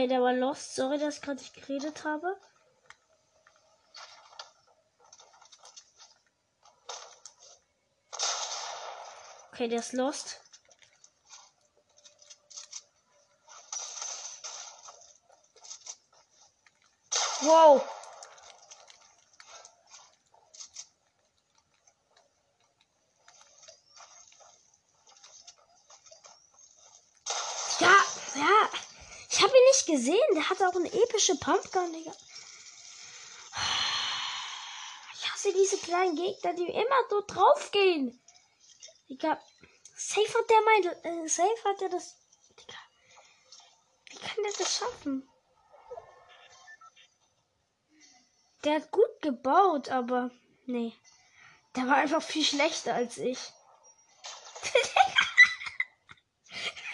Der 0.09 0.23
war 0.23 0.33
lost. 0.33 0.77
Sorry, 0.77 0.99
dass 0.99 1.17
ich 1.17 1.23
gerade 1.23 1.41
nicht 1.41 1.55
geredet 1.55 2.05
habe. 2.05 2.37
Okay, 9.53 9.67
der 9.69 9.81
ist 9.81 9.95
lost. 9.95 10.41
Wow. 17.43 17.83
Ja. 27.81 28.16
Gesehen. 29.87 30.35
Der 30.35 30.51
hat 30.51 30.61
auch 30.63 30.75
eine 30.75 30.93
epische 30.93 31.37
Pumpgun, 31.37 31.93
Digga. 31.93 32.13
Ich 35.15 35.33
hasse 35.33 35.53
diese 35.53 35.79
kleinen 35.79 36.17
Gegner, 36.17 36.55
die 36.55 36.67
immer 36.67 37.09
so 37.09 37.23
draufgehen. 37.27 38.21
Digga. 39.09 39.41
Safe 39.97 40.29
hat 40.29 40.51
der 40.51 40.61
mein. 40.63 40.85
Äh, 41.05 41.29
safe 41.29 41.65
hat 41.65 41.81
er 41.83 41.89
das. 41.89 42.17
Digga. 42.59 42.79
Wie 44.11 44.19
kann 44.19 44.43
der 44.43 44.53
das 44.59 44.77
schaffen? 44.77 45.29
Der 48.65 48.75
hat 48.75 48.91
gut 48.91 49.23
gebaut, 49.23 49.89
aber. 49.89 50.31
Nee. 50.67 50.93
Der 51.77 51.87
war 51.87 51.97
einfach 51.97 52.23
viel 52.23 52.45
schlechter 52.45 52.95
als 52.95 53.19
ich. 53.19 53.39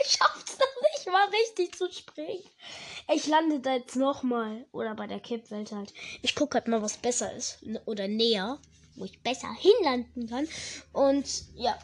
ich 0.04 0.12
schaff's 0.12 0.58
noch 0.58 0.82
nicht 0.92 1.06
mal 1.06 1.28
richtig 1.28 1.74
zu 1.74 1.90
springen. 1.90 2.50
Ich 3.08 3.26
lande 3.26 3.60
da 3.60 3.74
jetzt 3.74 3.96
nochmal. 3.96 4.66
Oder 4.72 4.94
bei 4.94 5.06
der 5.06 5.20
Kippwelt 5.20 5.72
halt. 5.72 5.92
Ich 6.22 6.34
gucke 6.34 6.54
halt 6.58 6.68
mal, 6.68 6.82
was 6.82 6.96
besser 6.96 7.32
ist. 7.32 7.62
N- 7.62 7.80
Oder 7.84 8.08
näher. 8.08 8.58
Wo 8.96 9.04
ich 9.04 9.22
besser 9.22 9.52
hinlanden 9.54 10.28
kann. 10.28 10.48
Und 10.92 11.26
ja. 11.54 11.78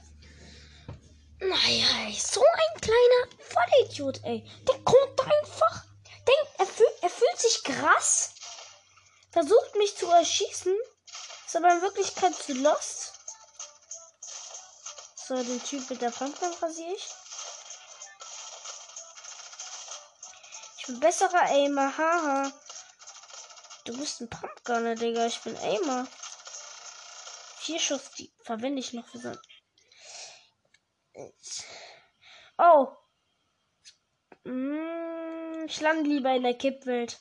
Naja, 1.40 1.86
so 2.16 2.40
ein 2.42 2.80
kleiner 2.80 3.28
Vollidiot, 3.38 4.20
ey. 4.24 4.44
Der 4.66 4.78
kommt 4.80 5.20
einfach. 5.20 5.84
Denkt, 6.26 6.52
er, 6.58 6.66
fühl, 6.66 6.86
er 7.00 7.10
fühlt 7.10 7.38
sich 7.38 7.62
krass. 7.64 8.34
Versucht 9.30 9.76
mich 9.76 9.96
zu 9.96 10.06
erschießen. 10.06 10.74
Ist 11.46 11.56
aber 11.56 11.74
in 11.74 11.82
Wirklichkeit 11.82 12.34
zu 12.34 12.52
lost. 12.54 13.12
So, 15.16 15.34
den 15.36 15.62
Typ 15.62 15.88
mit 15.90 16.02
der 16.02 16.10
Pumpgun 16.10 16.52
rasiere 16.60 16.92
ich. 16.94 17.06
Bin 20.88 21.00
besserer 21.00 21.42
Aimer, 21.50 21.98
haha. 21.98 22.50
Du 23.84 23.94
bist 23.98 24.22
ein 24.22 24.30
Pumpgunner, 24.30 24.94
Digga. 24.94 25.26
Ich 25.26 25.38
bin 25.42 25.54
Aimer. 25.58 26.06
Vier 27.58 27.78
Schuss, 27.78 28.10
die 28.12 28.32
verwende 28.40 28.80
ich 28.80 28.94
noch 28.94 29.06
für 29.06 29.18
so. 29.18 29.32
Oh. 32.56 32.88
Mm, 34.44 35.66
ich 35.66 35.78
lande 35.82 36.08
lieber 36.08 36.34
in 36.34 36.44
der 36.44 36.56
Kippwelt. 36.56 37.20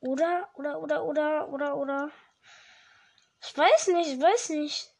Oder, 0.00 0.50
oder, 0.54 0.80
oder, 0.80 1.04
oder, 1.04 1.48
oder, 1.50 1.76
oder. 1.76 2.10
Ich 3.40 3.56
weiß 3.56 3.88
nicht, 3.88 4.08
ich 4.08 4.20
weiß 4.20 4.48
nicht. 4.50 4.90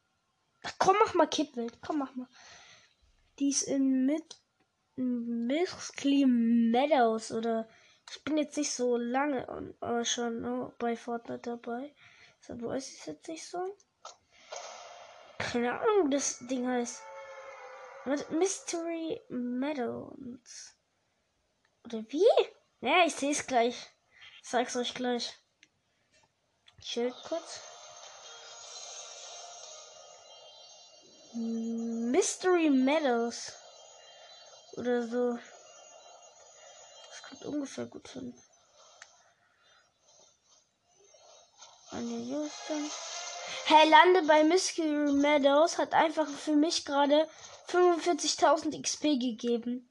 Ach, 0.63 0.75
komm, 0.79 0.97
mach 1.05 1.15
mal 1.15 1.27
Kippwelt. 1.27 1.81
Komm, 1.83 1.99
mach 1.99 2.15
mal. 2.15 2.29
Die 3.41 3.49
ist 3.49 3.63
in 3.63 4.07
Mid 4.07 4.44
Miscly 4.97 6.25
Meadows 6.27 7.33
oder 7.33 7.69
ich 8.11 8.23
bin 8.23 8.39
jetzt 8.39 8.57
nicht 8.57 8.73
so 8.73 8.97
lange 8.97 9.49
aber 9.81 10.05
schon 10.05 10.45
oh, 10.45 10.73
bei 10.79 10.97
Fortnite 10.97 11.51
dabei. 11.51 11.95
So, 12.41 12.61
weiß 12.61 12.93
ich 12.93 13.07
jetzt 13.07 13.29
nicht 13.29 13.47
so. 13.47 13.77
Keine 15.39 15.81
Ahnung, 15.81 16.11
das 16.11 16.39
Ding 16.47 16.69
heißt. 16.69 17.03
Mystery 18.31 19.21
Meadows. 19.31 20.77
Oder 21.85 22.05
wie? 22.11 22.27
Ja, 22.81 23.05
ich 23.07 23.15
sehe 23.15 23.33
es 23.33 23.47
gleich. 23.47 23.75
Ich 24.43 24.49
sag's 24.51 24.77
euch 24.77 24.95
gleich. 24.95 25.33
Schild 26.81 27.15
kurz. 27.27 27.61
Mystery 31.33 32.69
Meadows. 32.69 33.64
Oder 34.77 35.07
so. 35.07 35.39
Das 37.09 37.23
kommt 37.29 37.45
ungefähr 37.45 37.87
gut 37.87 38.09
hin. 38.09 38.35
Eine 41.91 42.17
Houston. 42.17 42.91
Hey, 43.67 43.89
lande 43.89 44.23
bei 44.27 44.43
Mystery 44.43 45.13
Meadows 45.13 45.79
hat 45.79 45.95
einfach 45.95 46.29
für 46.29 46.57
mich 46.57 46.85
gerade 46.85 47.29
45.000 47.69 48.83
XP 48.83 49.03
gegeben. 49.19 49.89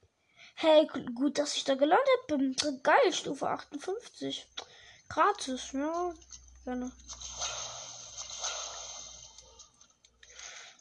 Hey, 0.55 0.85
gut, 1.15 1.39
dass 1.39 1.55
ich 1.55 1.63
da 1.63 1.75
gelandet 1.75 2.27
bin. 2.27 2.55
Geil, 2.83 3.13
Stufe 3.13 3.47
58. 3.47 4.47
Gratis, 5.07 5.71
ja. 5.71 6.13
Gerne. 6.65 6.91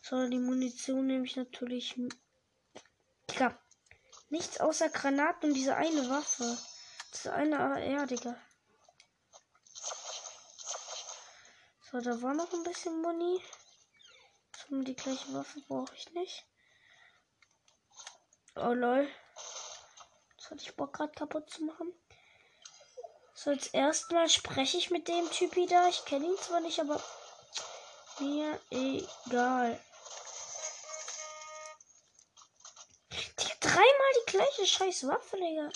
So, 0.02 0.28
die 0.28 0.38
Munition 0.38 1.06
nehme 1.06 1.25
ich 1.25 1.37
natürlich. 1.37 1.94
Digga. 3.30 3.62
Nichts 4.33 4.61
außer 4.61 4.89
Granaten 4.89 5.51
und 5.51 5.55
diese 5.55 5.77
eine 5.77 6.09
Waffe. 6.09 6.57
Das 7.11 7.27
eine 7.27 7.59
AR, 7.59 8.07
Digga. 8.07 8.35
So, 11.91 12.01
da 12.01 12.23
war 12.23 12.33
noch 12.33 12.51
ein 12.51 12.62
bisschen 12.62 13.03
Muni. 13.03 13.45
So, 14.57 14.81
die 14.81 14.97
gleiche 14.97 15.35
Waffe 15.35 15.61
brauche 15.69 15.95
ich 15.95 16.11
nicht. 16.15 16.47
Oh 18.57 18.73
lol. 18.73 19.07
Das 20.39 20.51
hatte 20.51 20.62
ich 20.62 20.77
Bock 20.77 20.95
gerade 20.95 21.12
kaputt 21.12 21.51
zu 21.51 21.65
machen. 21.65 21.93
So, 23.35 23.51
jetzt 23.51 23.75
erstmal 23.75 24.31
spreche 24.31 24.79
ich 24.79 24.91
mit 24.91 25.09
dem 25.09 25.31
Typi 25.31 25.67
da. 25.67 25.89
Ich 25.89 26.07
kenne 26.07 26.25
ihn 26.25 26.39
zwar 26.39 26.61
nicht, 26.61 26.81
aber 26.81 26.99
mir 28.19 28.59
egal. 28.71 29.79
Gleiche 34.33 34.67
scheiß 34.67 35.07
Waffe, 35.07 35.37
Digga. 35.37 35.71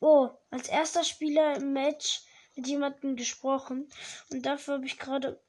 Oh, 0.00 0.30
als 0.50 0.68
erster 0.68 1.04
Spieler 1.04 1.56
im 1.56 1.72
Match 1.72 2.22
mit 2.56 2.66
jemandem 2.66 3.16
gesprochen. 3.16 3.90
Und 4.30 4.44
dafür 4.44 4.74
habe 4.74 4.86
ich 4.86 4.98
gerade. 4.98 5.40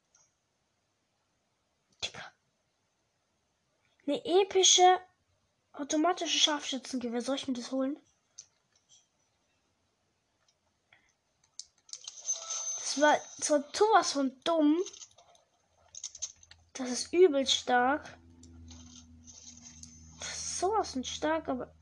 Digga. 2.04 2.32
Eine 4.06 4.24
epische 4.24 5.00
automatische 5.72 6.38
Scharfschützengewehr. 6.38 7.22
Soll 7.22 7.36
ich 7.36 7.48
mir 7.48 7.54
das 7.54 7.72
holen? 7.72 7.98
Das 12.76 13.00
war 13.00 13.18
zwar 13.40 13.64
sowas 13.72 14.12
von 14.12 14.38
dumm. 14.44 14.78
Das 16.74 16.90
ist 16.90 17.12
übel 17.12 17.46
stark 17.46 18.18
sowas 20.62 20.92
von 20.92 21.02
stark, 21.02 21.48
aber. 21.48 21.74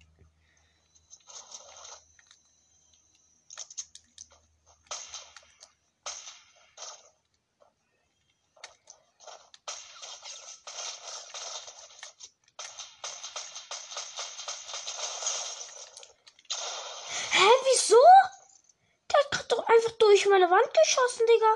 Hä, 17.33 17.51
wieso? 17.65 17.97
Der 19.11 19.39
hat 19.39 19.53
doch 19.53 19.59
einfach 19.59 19.93
durch 19.99 20.27
meine 20.27 20.51
Wand 20.51 20.73
geschossen, 20.83 21.27
Digga. 21.27 21.53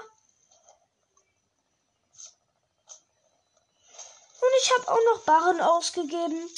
Und 4.40 4.54
ich 4.62 4.72
habe 4.74 4.88
auch 4.88 5.04
noch 5.14 5.24
Barren 5.24 5.60
ausgegeben. 5.62 6.50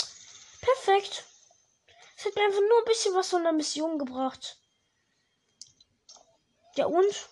Perfekt. 0.66 1.24
Es 2.16 2.24
hat 2.24 2.34
mir 2.34 2.44
einfach 2.44 2.60
nur 2.60 2.78
ein 2.78 2.84
bisschen 2.86 3.14
was 3.14 3.28
von 3.28 3.44
der 3.44 3.52
Mission 3.52 3.98
gebracht. 4.00 4.58
Ja 6.74 6.86
und? 6.86 7.28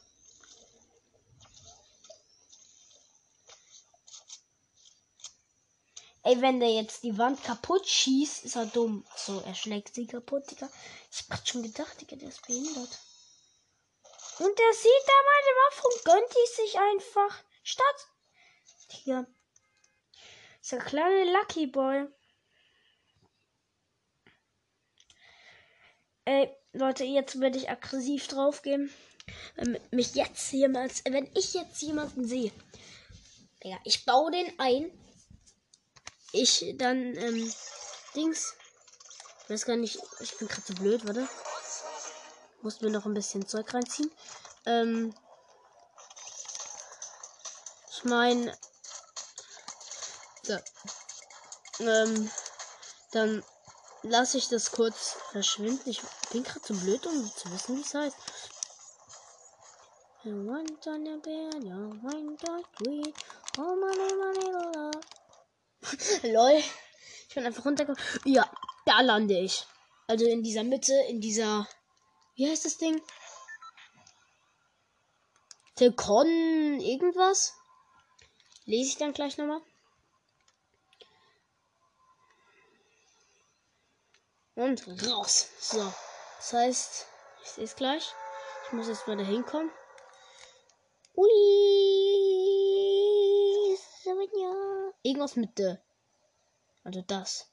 Ey, 6.22 6.40
wenn 6.40 6.60
der 6.60 6.70
jetzt 6.70 7.02
die 7.02 7.18
Wand 7.18 7.42
kaputt 7.42 7.86
schießt, 7.88 8.44
ist 8.44 8.56
er 8.56 8.66
dumm. 8.66 9.04
So, 9.16 9.40
er 9.40 9.54
schlägt 9.54 9.96
sie 9.96 10.06
kaputt, 10.06 10.48
Digga. 10.50 10.70
Ich 11.10 11.18
hab 11.22 11.30
grad 11.30 11.48
schon 11.48 11.64
gedacht, 11.64 12.00
Digga, 12.00 12.16
der 12.16 12.28
ist 12.28 12.46
behindert. 12.46 12.98
Und 14.38 14.58
der 14.58 14.72
sieht 14.74 15.04
da 15.06 15.12
meine 15.32 15.52
Waffe 15.60 15.88
und 15.88 16.04
gönnt 16.04 16.32
die 16.32 16.62
sich 16.62 16.78
einfach. 16.78 17.42
Statt. 17.64 18.08
Digga. 18.92 19.26
Ist 20.62 20.72
der 20.72 20.78
kleine 20.78 21.32
Lucky 21.32 21.66
Boy. 21.66 22.08
Ey, 26.26 26.50
Leute, 26.72 27.04
jetzt 27.04 27.38
werde 27.40 27.58
ich 27.58 27.68
aggressiv 27.68 28.28
draufgehen. 28.28 28.90
Wenn 29.56 29.78
mich 29.90 30.14
jetzt 30.14 30.52
jemals, 30.52 31.02
wenn 31.04 31.30
ich 31.34 31.54
jetzt 31.54 31.80
jemanden 31.82 32.26
sehe, 32.26 32.52
ja, 33.62 33.76
ich 33.84 34.04
baue 34.04 34.30
den 34.30 34.58
ein. 34.58 34.90
Ich 36.32 36.74
dann, 36.76 37.16
ähm, 37.16 37.52
Dings. 38.14 38.54
Ich 39.42 39.50
weiß 39.50 39.66
gar 39.66 39.76
nicht, 39.76 39.98
ich 40.20 40.36
bin 40.36 40.48
gerade 40.48 40.66
so 40.66 40.74
blöd, 40.74 41.06
warte. 41.06 41.28
Muss 42.62 42.80
mir 42.80 42.90
noch 42.90 43.06
ein 43.06 43.14
bisschen 43.14 43.46
Zeug 43.46 43.72
reinziehen. 43.72 44.10
Ähm, 44.66 45.14
ich 47.90 48.04
meine, 48.04 48.56
so. 50.42 50.58
Ähm, 51.80 52.30
dann 53.12 53.44
lasse 54.04 54.38
ich 54.38 54.48
das 54.48 54.70
kurz 54.70 55.16
verschwinden. 55.32 55.90
Ich 55.90 56.00
bin 56.30 56.44
gerade 56.44 56.62
zu 56.62 56.74
blöd, 56.74 57.06
um 57.06 57.30
zu 57.34 57.50
wissen, 57.52 57.76
wie 57.76 57.82
es 57.82 57.94
heißt. 57.94 58.16
Lol. 66.22 66.62
Ich 67.28 67.34
bin 67.34 67.44
einfach 67.44 67.64
runtergekommen. 67.64 68.02
Ja, 68.24 68.50
da 68.86 69.00
lande 69.00 69.38
ich. 69.38 69.66
Also 70.06 70.26
in 70.26 70.42
dieser 70.42 70.64
Mitte, 70.64 70.94
in 71.08 71.20
dieser. 71.20 71.66
Wie 72.36 72.48
heißt 72.48 72.64
das 72.64 72.78
Ding? 72.78 73.02
Telcon 75.76 76.80
irgendwas? 76.80 77.54
Lese 78.64 78.90
ich 78.90 78.96
dann 78.96 79.12
gleich 79.12 79.36
nochmal. 79.36 79.60
Und 84.56 84.86
raus. 85.08 85.48
So. 85.58 85.92
Das 86.38 86.52
heißt, 86.52 87.06
ich 87.42 87.50
sehe 87.50 87.64
es 87.64 87.74
gleich. 87.76 88.12
Ich 88.66 88.72
muss 88.72 88.88
jetzt 88.88 89.06
mal 89.06 89.16
da 89.16 89.22
hinkommen. 89.24 89.70
Ui. 91.16 91.28
Irgendwas 95.02 95.36
mit 95.36 95.58
der. 95.58 95.82
Also 96.82 97.02
das. 97.02 97.46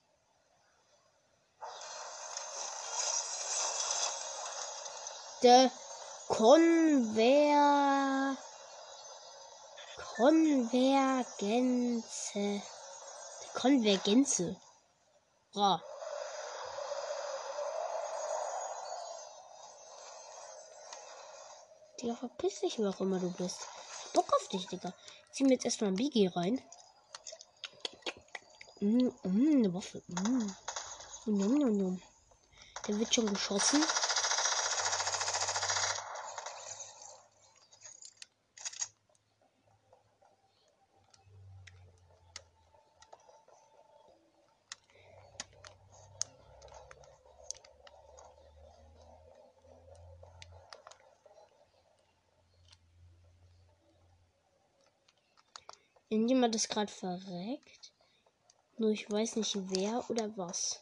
Der 5.44 5.70
Konver. 6.30 8.38
Konvergenze. 10.16 12.62
Konvergenze. 13.54 14.56
Bra. 15.52 15.84
Digga, 22.02 22.16
verpiss 22.16 22.62
dich, 22.62 22.80
wer 22.80 22.90
auch 22.90 23.00
immer 23.00 23.20
du 23.20 23.30
bist. 23.32 23.68
Bock 24.14 24.34
auf 24.34 24.48
dich, 24.48 24.66
Digga. 24.68 24.94
Zieh 25.32 25.44
mir 25.44 25.54
jetzt 25.54 25.66
erstmal 25.66 25.92
ein 25.92 25.96
Bigi 25.96 26.28
rein. 26.28 26.60
Mm, 28.80 29.10
mm, 29.24 29.56
eine 29.58 29.74
Waffe. 29.74 30.02
Mm. 30.08 30.48
Num, 31.26 31.60
num, 31.60 31.78
num. 31.78 32.02
Der 32.88 32.98
wird 32.98 33.14
schon 33.14 33.28
geschossen. 33.28 33.84
Irgendjemand 56.12 56.54
ist 56.56 56.68
gerade 56.68 56.92
verreckt. 56.92 57.94
Nur 58.78 58.90
ich 58.90 59.10
weiß 59.10 59.38
nicht 59.38 59.56
wer 59.70 60.04
oder 60.10 60.30
was. 60.36 60.82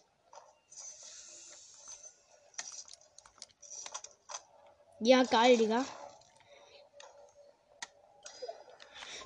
Ja, 5.00 5.22
geil, 5.22 5.56
Digga. 5.56 5.86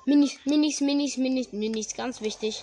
Minis, 0.04 0.36
Minis, 0.44 0.82
Minis, 0.82 1.16
Minis, 1.16 1.52
Minis, 1.52 1.94
ganz 1.94 2.20
wichtig. 2.20 2.62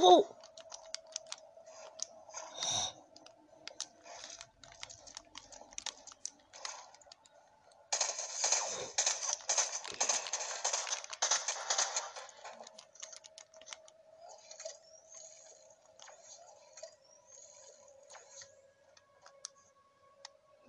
Oh. 0.00 0.26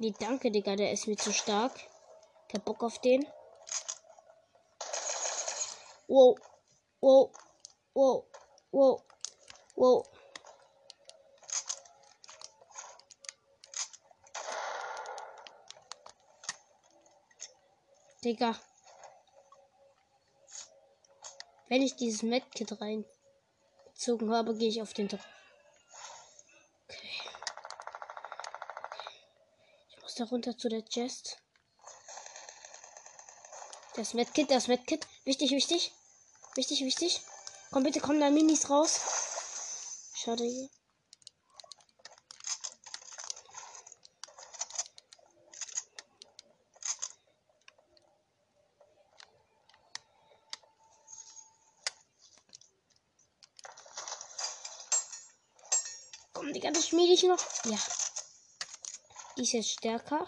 Nee, 0.06 0.14
danke, 0.20 0.52
Digga, 0.52 0.76
der 0.76 0.92
ist 0.92 1.08
mir 1.08 1.18
zu 1.18 1.34
stark. 1.34 1.72
Kein 2.48 2.62
Bock 2.62 2.84
auf 2.84 3.00
den. 3.00 3.26
Wow. 6.08 6.38
Wow. 7.02 7.32
Wow. 7.96 8.26
Wow. 8.72 9.02
Wow. 9.76 10.08
Digga. 18.24 18.56
Wenn 21.68 21.82
ich 21.82 21.96
dieses 21.96 22.22
Medkit 22.22 22.80
reingezogen 22.80 24.32
habe, 24.32 24.56
gehe 24.56 24.70
ich 24.70 24.84
auf 24.84 24.94
den 24.94 25.08
drauf. 25.08 25.35
Da 30.16 30.24
runter 30.26 30.58
zu 30.58 30.70
der 30.70 30.84
Chest. 30.84 31.38
Das 33.96 34.14
Medkit, 34.14 34.50
das 34.50 34.68
Medkit. 34.68 35.08
Wichtig, 35.26 35.52
wichtig. 35.52 35.94
Wichtig, 36.56 36.82
wichtig. 36.82 37.22
Komm 37.72 37.84
bitte, 37.84 38.00
komm 38.00 38.20
da 38.20 38.30
Minis 38.30 38.70
raus. 38.70 39.00
Schade 40.16 40.44
hier. 40.44 40.70
Komm, 56.34 56.54
Digga, 56.54 56.72
das 56.72 56.88
schmiede 56.88 57.14
ich 57.14 57.24
noch. 57.24 57.40
Ja. 57.66 57.78
Die 59.38 59.42
ist 59.42 59.52
jetzt 59.52 59.72
stärker. 59.72 60.28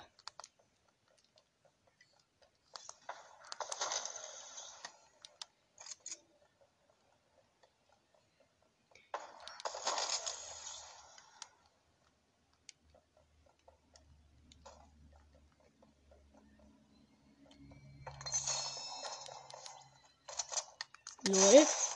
Null. 21.30 21.87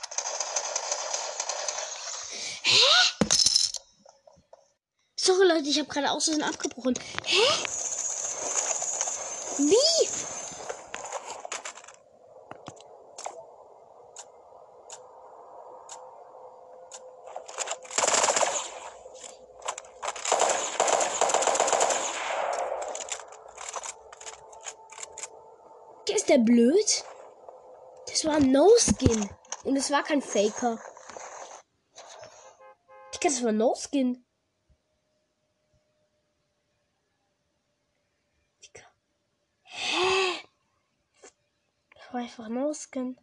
Sorry 5.24 5.46
Leute, 5.46 5.68
ich 5.68 5.78
habe 5.78 5.88
gerade 5.88 6.10
außerdem 6.10 6.42
abgebrochen. 6.42 6.94
Hä? 7.24 7.36
Wie? 9.58 10.08
Ist 26.12 26.28
der 26.28 26.38
blöd? 26.38 27.04
Das 28.08 28.24
war 28.24 28.34
ein 28.34 28.50
No-Skin. 28.50 29.30
Und 29.62 29.76
es 29.76 29.92
war 29.92 30.02
kein 30.02 30.20
Faker. 30.20 30.80
Das 33.22 33.44
war 33.44 33.52
No-Skin. 33.52 34.24
Einfach 42.32 42.48
No-Skin. 42.48 43.16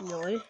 Lol. 0.00 0.42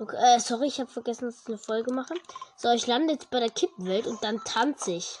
Okay, 0.00 0.16
äh, 0.34 0.40
sorry, 0.40 0.66
ich 0.66 0.80
habe 0.80 0.90
vergessen, 0.90 1.26
dass 1.26 1.40
ich 1.42 1.48
eine 1.48 1.58
Folge 1.58 1.92
mache. 1.92 2.14
So, 2.56 2.70
ich 2.70 2.86
lande 2.86 3.12
jetzt 3.12 3.30
bei 3.30 3.40
der 3.40 3.50
Kippwelt 3.50 4.06
und 4.06 4.22
dann 4.22 4.42
tanze 4.44 4.92
ich. 4.92 5.18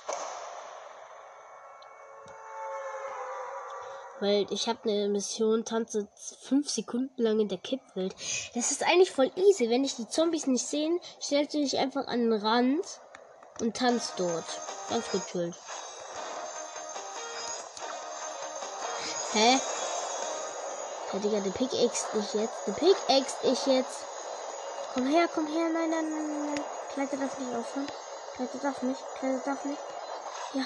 Weil 4.20 4.46
ich 4.50 4.68
habe 4.68 4.78
eine 4.84 5.08
Mission, 5.08 5.64
tanze 5.64 6.08
fünf 6.42 6.70
Sekunden 6.70 7.20
lang 7.20 7.40
in 7.40 7.48
der 7.48 7.58
Kippwelt. 7.58 8.14
Das 8.54 8.70
ist 8.70 8.82
eigentlich 8.84 9.10
voll 9.10 9.30
easy. 9.36 9.68
Wenn 9.68 9.84
ich 9.84 9.96
die 9.96 10.08
Zombies 10.08 10.46
nicht 10.46 10.66
sehen, 10.66 10.98
stellst 11.20 11.54
du 11.54 11.58
dich 11.58 11.78
einfach 11.78 12.06
an 12.06 12.30
den 12.30 12.32
Rand 12.32 12.86
und 13.60 13.76
tanzt 13.76 14.14
dort. 14.16 14.44
Ganz 14.88 15.10
gut 15.10 15.26
chillt. 15.26 15.56
Hä? 19.32 19.58
Ja, 21.12 21.18
Digga, 21.18 21.40
der 21.40 21.50
Pickaxe 21.50 22.06
ich 22.18 22.34
jetzt. 22.34 22.54
Der 22.66 22.72
Pickaxe 22.72 23.36
ich 23.42 23.66
jetzt. 23.66 24.13
Komm 24.94 25.06
her, 25.06 25.26
komm 25.26 25.48
her, 25.48 25.68
nein, 25.70 25.90
nein, 25.90 26.08
nein, 26.08 26.28
nein. 26.28 26.54
nein. 26.54 26.64
Kletter 26.92 27.16
darf 27.16 27.36
nicht 27.36 27.52
aufhören. 27.52 27.88
Kletter 28.36 28.58
darf 28.58 28.80
nicht, 28.82 29.00
Kletter 29.18 29.40
darf 29.44 29.64
nicht. 29.64 29.80
Ja. 30.52 30.64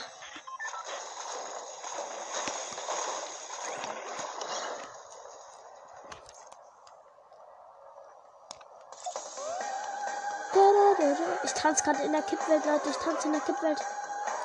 Ich 11.45 11.55
tanze 11.55 11.83
gerade 11.83 12.03
in 12.03 12.13
der 12.13 12.21
Kippwelt, 12.21 12.67
Leute. 12.67 12.91
Ich 12.91 12.97
tanze 12.97 13.29
in 13.29 13.33
der 13.33 13.41
Kippwelt. 13.41 13.81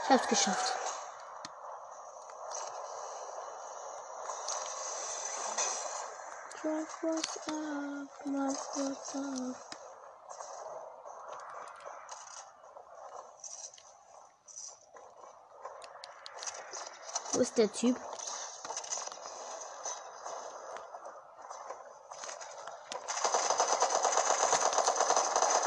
Ich 0.04 0.10
hab's 0.10 0.28
geschafft. 0.28 0.74
Mach 6.64 7.04
was 7.04 7.38
ab, 7.50 8.26
mach 8.26 8.78
was 8.78 9.16
ab. 9.16 9.73
Wo 17.34 17.40
ist 17.40 17.58
der 17.58 17.72
Typ? 17.72 17.96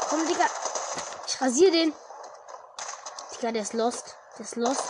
Komm, 0.09 0.25
Digga. 0.27 0.45
Ich 1.27 1.41
rasier 1.41 1.71
den. 1.71 1.93
Digga, 3.33 3.51
der 3.51 3.63
ist 3.63 3.73
lost. 3.73 4.15
Der 4.37 4.45
ist 4.45 4.55
lost. 4.55 4.81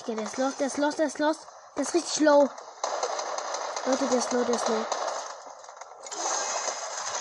Digga, 0.00 0.14
der 0.14 0.24
ist 0.24 0.36
lost, 0.36 0.60
der 0.60 0.66
ist 0.66 0.76
lost, 0.76 0.98
der 0.98 1.06
ist 1.06 1.18
lost. 1.18 1.40
Der 1.74 1.82
ist 1.84 1.94
richtig 1.94 2.20
low. 2.20 2.50
Leute, 3.88 4.06
der 4.06 4.18
ist 4.18 4.32
low, 4.32 4.44
der 4.44 4.54
ist 4.54 4.68
low. 4.68 4.84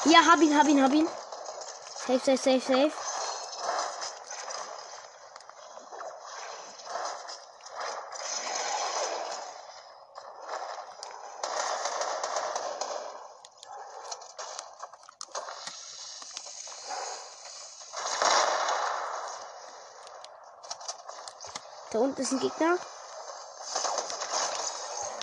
Ja, 0.03 0.19
hab 0.25 0.41
ihn, 0.41 0.58
hab 0.58 0.67
ihn, 0.67 0.84
hab 0.84 0.91
ihn. 0.91 1.08
Safe, 2.06 2.19
safe, 2.19 2.38
safe, 2.38 2.60
safe. 2.60 2.91
Da 21.91 21.99
unten 21.99 22.21
ist 22.21 22.34
ein 22.34 22.39
Gegner. 22.41 22.77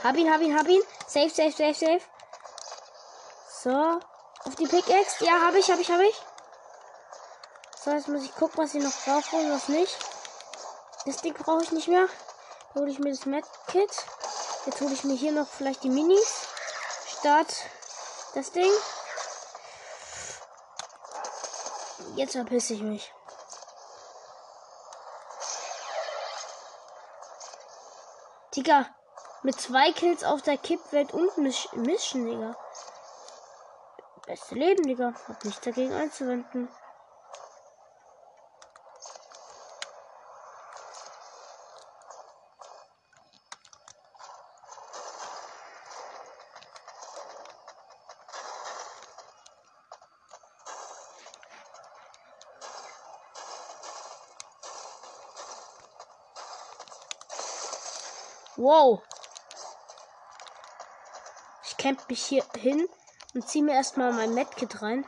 Hab 0.02 0.16
ihn, 0.16 0.33
hab 0.33 0.40
ihn, 0.40 0.59
hab 0.59 0.68
ihn. 0.68 0.83
Safe, 1.14 1.31
safe, 1.31 1.53
safe, 1.53 1.74
safe. 1.74 2.05
So. 3.62 4.00
Auf 4.46 4.57
die 4.57 4.66
Pickaxe. 4.66 5.24
Ja, 5.24 5.42
hab 5.46 5.55
ich, 5.55 5.70
hab 5.70 5.79
ich, 5.79 5.88
hab 5.88 6.00
ich. 6.00 6.20
So, 7.85 7.92
jetzt 7.92 8.09
muss 8.09 8.24
ich 8.24 8.35
gucken, 8.35 8.59
was 8.59 8.74
ich 8.74 8.83
noch 8.83 8.90
brauche 8.90 9.37
und 9.37 9.53
was 9.53 9.68
nicht. 9.68 9.96
Das 11.07 11.18
Ding 11.18 11.33
brauche 11.35 11.62
ich 11.62 11.70
nicht 11.70 11.87
mehr. 11.87 12.09
Da 12.74 12.81
hole 12.81 12.90
ich 12.90 12.98
mir 12.98 13.11
das 13.11 13.27
Medkit. 13.27 14.07
Jetzt 14.66 14.81
hole 14.81 14.92
ich 14.92 15.05
mir 15.05 15.14
hier 15.14 15.31
noch 15.31 15.46
vielleicht 15.46 15.85
die 15.85 15.88
Minis. 15.88 16.48
Start 17.07 17.55
das 18.35 18.50
Ding. 18.50 18.72
Jetzt 22.16 22.33
verpisse 22.33 22.74
ich 22.74 22.83
mich. 22.83 23.12
Digga, 28.57 28.87
mit 29.44 29.61
zwei 29.61 29.92
Kills 29.92 30.24
auf 30.24 30.40
der 30.40 30.57
Kippwelt 30.57 31.12
und 31.12 31.37
Misch 31.37 31.68
Mischen, 31.74 32.24
Digga. 32.24 32.57
Beste 34.26 34.54
Leben, 34.54 34.85
Digga. 34.85 35.12
Hab 35.28 35.44
nichts 35.44 35.61
dagegen 35.61 35.92
einzuwenden. 35.92 36.68
Wow. 58.57 59.02
Camp 61.85 62.09
mich 62.09 62.25
hier 62.25 62.42
hin 62.57 62.88
und 63.35 63.47
ziehe 63.47 63.62
mir 63.62 63.75
erstmal 63.75 64.11
mein 64.14 64.33
Medkit 64.33 64.81
rein. 64.81 65.07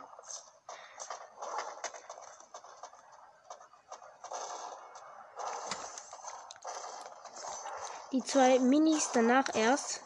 Die 8.11 8.23
zwei 8.23 8.59
Minis 8.59 9.09
danach 9.11 9.55
erst. 9.55 10.01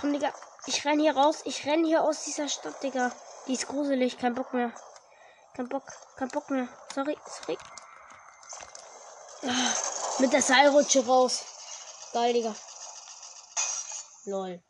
Komm, 0.00 0.14
Digga. 0.14 0.32
Ich 0.64 0.86
renn 0.86 0.98
hier 0.98 1.14
raus. 1.14 1.42
Ich 1.44 1.66
renn 1.66 1.84
hier 1.84 2.02
aus 2.02 2.24
dieser 2.24 2.48
Stadt, 2.48 2.82
Digga. 2.82 3.12
Die 3.46 3.52
ist 3.52 3.68
gruselig. 3.68 4.16
Kein 4.16 4.34
Bock 4.34 4.54
mehr. 4.54 4.72
Kein 5.54 5.68
Bock. 5.68 5.84
Kein 6.16 6.28
Bock 6.28 6.48
mehr. 6.50 6.68
Sorry. 6.94 7.16
Sorry. 7.26 7.58
Ah, 9.42 9.74
mit 10.18 10.32
der 10.32 10.40
Seilrutsche 10.40 11.04
raus. 11.04 11.44
Geil, 12.12 12.32
Digga. 12.32 12.54
Lol. 14.24 14.62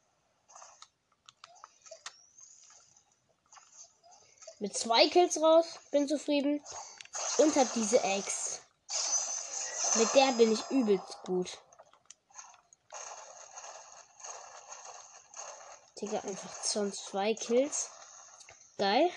Mit 4.59 4.77
zwei 4.77 5.09
Kills 5.09 5.41
raus. 5.41 5.67
Bin 5.91 6.09
zufrieden. 6.09 6.65
Und 7.39 7.57
hab 7.57 7.73
diese 7.75 8.03
Ex. 8.03 8.61
Mit 9.95 10.15
der 10.15 10.33
bin 10.33 10.53
ich 10.53 10.71
übelst 10.71 11.23
gut. 11.25 11.59
Digga, 16.01 16.19
einfach 16.21 16.65
sonst 16.65 17.07
zwei 17.07 17.35
Kills. 17.35 17.91
Geil. 18.79 19.11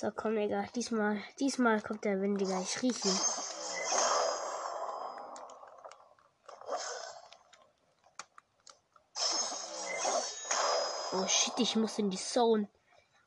So, 0.00 0.10
komm, 0.10 0.34
Digga. 0.34 0.62
Diesmal, 0.74 1.22
diesmal 1.38 1.82
kommt 1.82 2.06
der 2.06 2.22
Wind, 2.22 2.40
Digga. 2.40 2.58
Ich 2.62 2.80
riech 2.80 3.04
ihn. 3.04 3.20
Oh 11.12 11.26
shit, 11.26 11.52
ich 11.58 11.76
muss 11.76 11.98
in 11.98 12.08
die 12.08 12.16
Zone. 12.16 12.66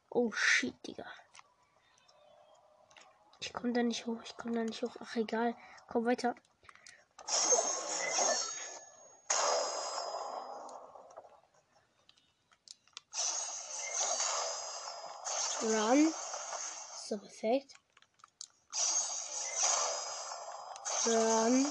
Oh 0.09 0.31
shit, 0.31 0.73
Digga. 0.87 1.05
Ich 3.39 3.53
komme 3.53 3.73
da 3.73 3.83
nicht 3.83 4.07
hoch, 4.07 4.23
ich 4.23 4.35
komme 4.35 4.55
da 4.55 4.63
nicht 4.63 4.81
hoch. 4.81 4.95
Ach 4.99 5.15
egal. 5.15 5.55
Komm 5.87 6.05
weiter. 6.05 6.33
Run. 15.61 16.13
So, 17.05 17.17
perfekt. 17.17 17.73
Run. 21.05 21.65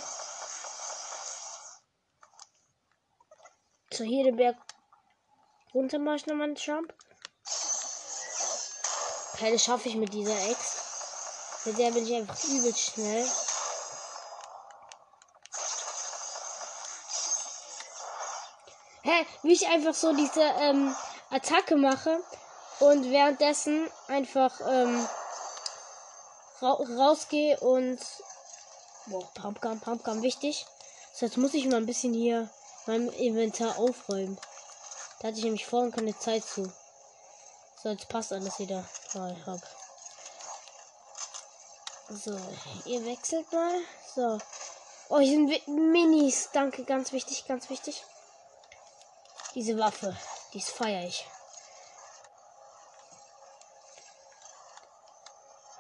So, 3.91 4.05
hier 4.05 4.25
den 4.25 4.37
Berg 4.37 4.57
runter 5.73 5.99
mache 5.99 6.17
ich 6.17 6.27
nochmal 6.27 6.49
einen 6.49 6.57
Jump. 6.57 6.93
Das 9.41 9.65
schaffe 9.65 9.89
ich 9.89 9.97
mit 9.97 10.13
dieser 10.13 10.37
Ex. 10.51 11.63
Mit 11.65 11.79
der 11.79 11.93
bin 11.93 12.07
ich 12.07 12.15
einfach 12.15 12.45
übel 12.45 12.77
schnell. 12.77 13.27
Hä, 19.03 19.27
wie 19.45 19.53
ich 19.55 19.67
einfach 19.67 19.95
so 19.95 20.15
diese 20.15 20.43
ähm, 20.43 20.95
Attacke 21.31 21.77
mache 21.77 22.23
und 22.81 23.11
währenddessen 23.11 23.91
einfach 24.09 24.61
ähm, 24.69 25.09
ra 26.63 26.73
rausgehe 26.73 27.59
und 27.61 27.99
boah, 29.07 29.29
Pumpgun, 29.35 29.81
Pumpgun 29.81 30.23
wichtig. 30.23 30.65
So, 31.15 31.27
jetzt 31.27 31.37
muss 31.37 31.55
ich 31.55 31.67
mal 31.67 31.77
ein 31.77 31.87
bisschen 31.87 32.15
hier 32.15 32.49
mein 32.87 33.09
Inventar 33.09 33.79
aufräumen. 33.79 34.39
Da 35.21 35.29
hatte 35.29 35.39
ich 35.39 35.45
nämlich 35.45 35.67
vorhin 35.67 35.93
keine 35.93 36.19
Zeit 36.19 36.45
zu. 36.45 36.73
So, 37.83 37.91
jetzt 37.91 38.09
passt 38.09 38.33
alles 38.33 38.59
wieder. 38.59 38.85
Ich 39.13 39.47
hab. 39.47 39.61
So, 42.09 42.39
ihr 42.85 43.05
wechselt 43.05 43.53
mal. 43.53 43.81
So. 44.15 44.39
Oh, 45.09 45.19
hier 45.19 45.33
sind 45.33 45.69
Minis. 45.69 46.51
Danke, 46.53 46.85
ganz 46.85 47.13
wichtig, 47.13 47.47
ganz 47.47 47.69
wichtig. 47.71 48.05
Diese 49.55 49.79
Waffe, 49.79 50.17
die 50.53 50.59
ist 50.59 50.71
feier 50.71 51.07
ich. 51.07 51.27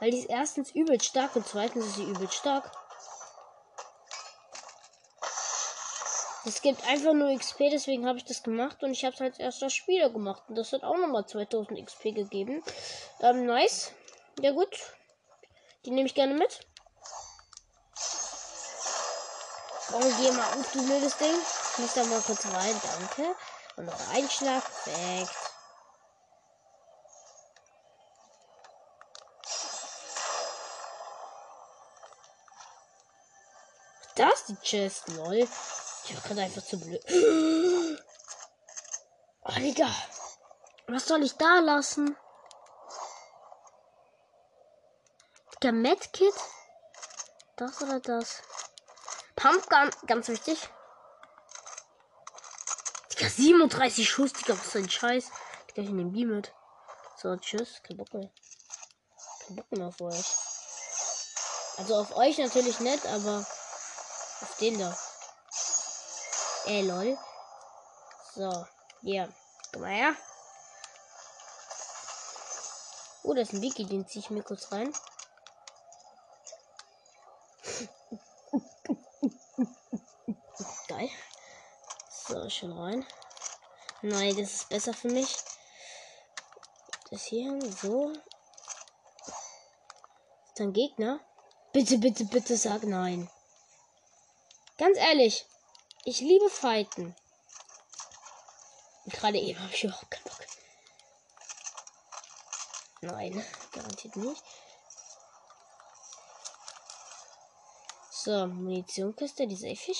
Weil 0.03 0.11
die 0.11 0.19
ist 0.19 0.31
erstens 0.31 0.73
übel 0.73 1.01
stark 1.01 1.37
und 1.37 1.47
zweitens 1.47 1.87
ist 1.87 1.95
sie 1.95 2.03
übel 2.03 2.29
stark. 2.29 2.69
Es 6.45 6.61
gibt 6.61 6.85
einfach 6.89 7.13
nur 7.13 7.39
XP, 7.39 7.71
deswegen 7.71 8.09
habe 8.09 8.19
ich 8.19 8.25
das 8.25 8.43
gemacht 8.43 8.83
und 8.83 8.91
ich 8.91 9.05
habe 9.05 9.15
es 9.15 9.21
als 9.21 9.39
erster 9.39 9.71
Spieler 9.71 10.11
gemacht 10.11 10.43
und 10.49 10.57
das 10.57 10.73
hat 10.73 10.83
auch 10.83 10.97
nochmal 10.97 11.25
2000 11.25 11.87
XP 11.87 12.17
gegeben. 12.17 12.65
Ähm, 13.21 13.47
nice. 13.47 13.93
Ja 14.41 14.51
gut. 14.51 14.77
Die 15.85 15.93
nehme 15.93 16.09
ich 16.09 16.17
gerne 16.17 16.35
mit. 16.35 16.67
Und 19.93 20.17
geh 20.19 20.33
mal 20.33 20.53
auf, 20.59 20.73
du 20.73 20.85
blödes 20.85 21.17
Ding. 21.17 21.37
Ich 21.75 21.79
muss 21.79 21.95
da 21.95 22.03
mal 22.07 22.21
kurz 22.23 22.45
rein, 22.47 22.75
danke. 22.83 23.37
Und 23.77 23.85
noch 23.85 24.11
ein 24.13 24.29
Schlag. 24.29 24.65
Perfekt. 24.83 25.52
Da 34.23 34.29
ist 34.29 34.51
die 34.51 34.57
Chest, 34.63 35.09
lol. 35.09 35.35
Ich 35.35 36.15
war 36.15 36.23
gerade 36.23 36.43
einfach 36.43 36.63
zu 36.63 36.79
blöd. 36.79 37.05
Oh, 39.43 39.53
Digga. 39.59 39.89
Was 40.87 41.09
soll 41.09 41.25
ich 41.25 41.37
da 41.37 41.59
lassen? 41.59 42.17
Der 45.65 45.73
Medkit? 45.73 46.35
Das 47.57 47.83
oder 47.83 47.99
das? 47.99 48.43
Pumpgun, 49.35 49.91
ganz 50.07 50.29
wichtig. 50.29 50.69
Digga, 53.13 53.29
37 53.29 54.09
Schuss, 54.09 54.33
Digga, 54.35 54.57
was 54.57 54.71
für 54.71 54.79
ein 54.79 54.89
Scheiß. 54.89 55.33
Digga, 55.71 55.83
ich 55.83 55.91
nehme 55.91 56.13
die 56.13 56.27
mit. 56.27 56.55
So, 57.17 57.35
tschüss, 57.39 57.83
kein 57.83 57.97
Bock 57.97 58.15
mehr. 58.15 58.31
Kein 59.45 59.57
Bock 59.57 59.73
mehr 59.73 59.89
auf 59.89 60.01
euch. 60.01 60.33
Also 61.79 61.97
auf 61.97 62.15
euch 62.15 62.39
natürlich 62.39 62.79
nicht, 62.79 63.05
aber 63.07 63.45
auf 64.43 64.57
den 64.57 64.79
da. 64.79 64.97
Ey, 66.67 66.83
lol. 66.83 67.19
So, 68.35 68.67
hier. 69.03 69.33
Komm 69.73 69.83
mal 69.83 69.91
her. 69.91 70.17
Oh, 73.25 73.35
das 73.35 73.49
ist 73.49 73.55
ein 73.55 73.63
Wiki, 73.63 73.87
den 73.87 74.07
ziehe 74.07 74.25
ich 74.25 74.31
mir 74.31 74.43
kurz 74.43 74.73
rein. 74.73 74.93
Geil. 80.89 81.09
So, 82.11 82.51
schon 82.51 82.73
rein. 82.73 83.07
Nein, 84.03 84.37
das 84.37 84.53
ist 84.53 84.69
besser 84.69 84.93
für 84.93 85.09
mich. 85.09 85.37
Das 87.11 87.23
hier, 87.25 87.59
so. 87.81 88.13
Dann 90.57 90.73
Gegner. 90.73 91.21
Bitte, 91.73 91.99
bitte, 91.99 92.25
bitte 92.25 92.57
sag 92.57 92.83
nein. 92.83 93.31
Ganz 94.79 94.99
ehrlich, 94.99 95.47
ich 96.05 96.21
liebe 96.21 96.49
Fighten. 96.51 97.15
Gerade 99.07 99.39
eben 99.39 99.61
habe 99.61 99.73
ich 99.73 99.85
überhaupt 99.85 100.11
keinen 100.11 100.25
Bock. 100.25 100.47
Nein, 103.03 103.45
garantiert 103.73 104.17
nicht. 104.17 104.43
So, 108.11 108.47
Munitionkiste, 108.47 109.47
die 109.47 109.57
safe 109.57 109.93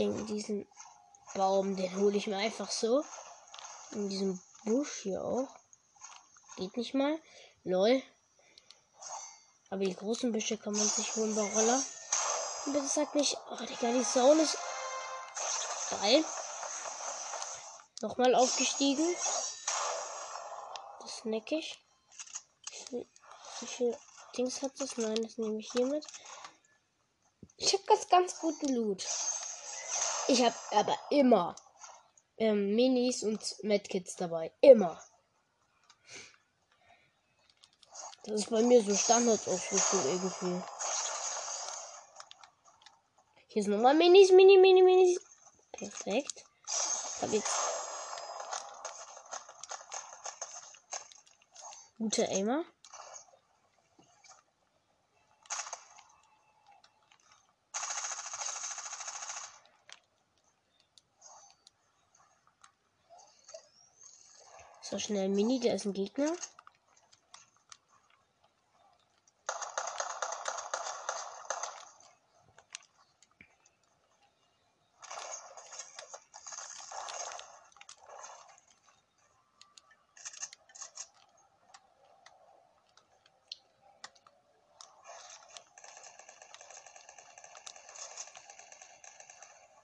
Ding, 0.00 0.26
diesen 0.28 0.66
Baum, 1.34 1.76
den 1.76 1.94
hole 1.96 2.16
ich 2.16 2.26
mir 2.26 2.38
einfach 2.38 2.70
so. 2.70 3.04
In 3.92 4.08
diesem 4.08 4.40
Busch 4.64 5.00
hier 5.02 5.22
auch. 5.22 5.48
Geht 6.56 6.74
nicht 6.78 6.94
mal. 6.94 7.20
Lol. 7.64 8.02
Aber 9.68 9.84
die 9.84 9.94
großen 9.94 10.32
Büsche 10.32 10.56
kann 10.56 10.72
man 10.72 10.88
sich 10.88 11.14
holen 11.16 11.34
bei 11.34 11.42
Roller. 11.42 11.82
Und 12.64 12.72
bitte 12.72 12.86
sagt 12.86 13.14
nicht, 13.14 13.36
oh 13.50 13.56
Digga, 13.56 13.92
die 13.92 14.02
Zone 14.02 14.40
ist 14.40 14.56
geil. 15.90 16.24
Nochmal 18.00 18.34
aufgestiegen. 18.34 19.14
Das 21.00 21.18
snack 21.18 21.52
ich. 21.52 21.78
Wie 22.90 23.66
viel 23.66 23.94
Dings 24.34 24.62
hat 24.62 24.72
das? 24.78 24.96
Nein, 24.96 25.22
das 25.22 25.36
nehme 25.36 25.58
ich 25.58 25.70
hier 25.72 25.84
mit. 25.84 26.06
Ich 27.58 27.74
habe 27.74 27.84
ganz, 27.84 28.08
ganz 28.08 28.38
guten 28.38 28.74
Loot. 28.74 29.06
Ich 30.30 30.44
habe 30.44 30.54
aber 30.70 30.96
immer 31.10 31.56
ähm, 32.36 32.76
Minis 32.76 33.24
und 33.24 33.40
Medkits 33.64 34.14
dabei. 34.14 34.52
Immer. 34.60 35.02
Das 38.22 38.42
ist 38.42 38.50
bei 38.50 38.62
mir 38.62 38.80
so 38.80 38.94
Standardausrüstung 38.94 40.04
irgendwie. 40.04 40.62
Hier 43.48 43.62
sind 43.64 43.72
nochmal 43.72 43.94
Minis, 43.94 44.30
Mini, 44.30 44.56
Mini, 44.56 44.82
Minis. 44.82 45.20
Perfekt. 45.72 46.44
Habe 47.22 47.34
jetzt 47.34 47.50
gute 51.98 52.28
Aimer. 52.28 52.64
So 64.90 64.98
schnell 64.98 65.28
Mini, 65.28 65.60
der 65.60 65.76
ist 65.76 65.84
ein 65.84 65.92
Gegner. 65.92 66.32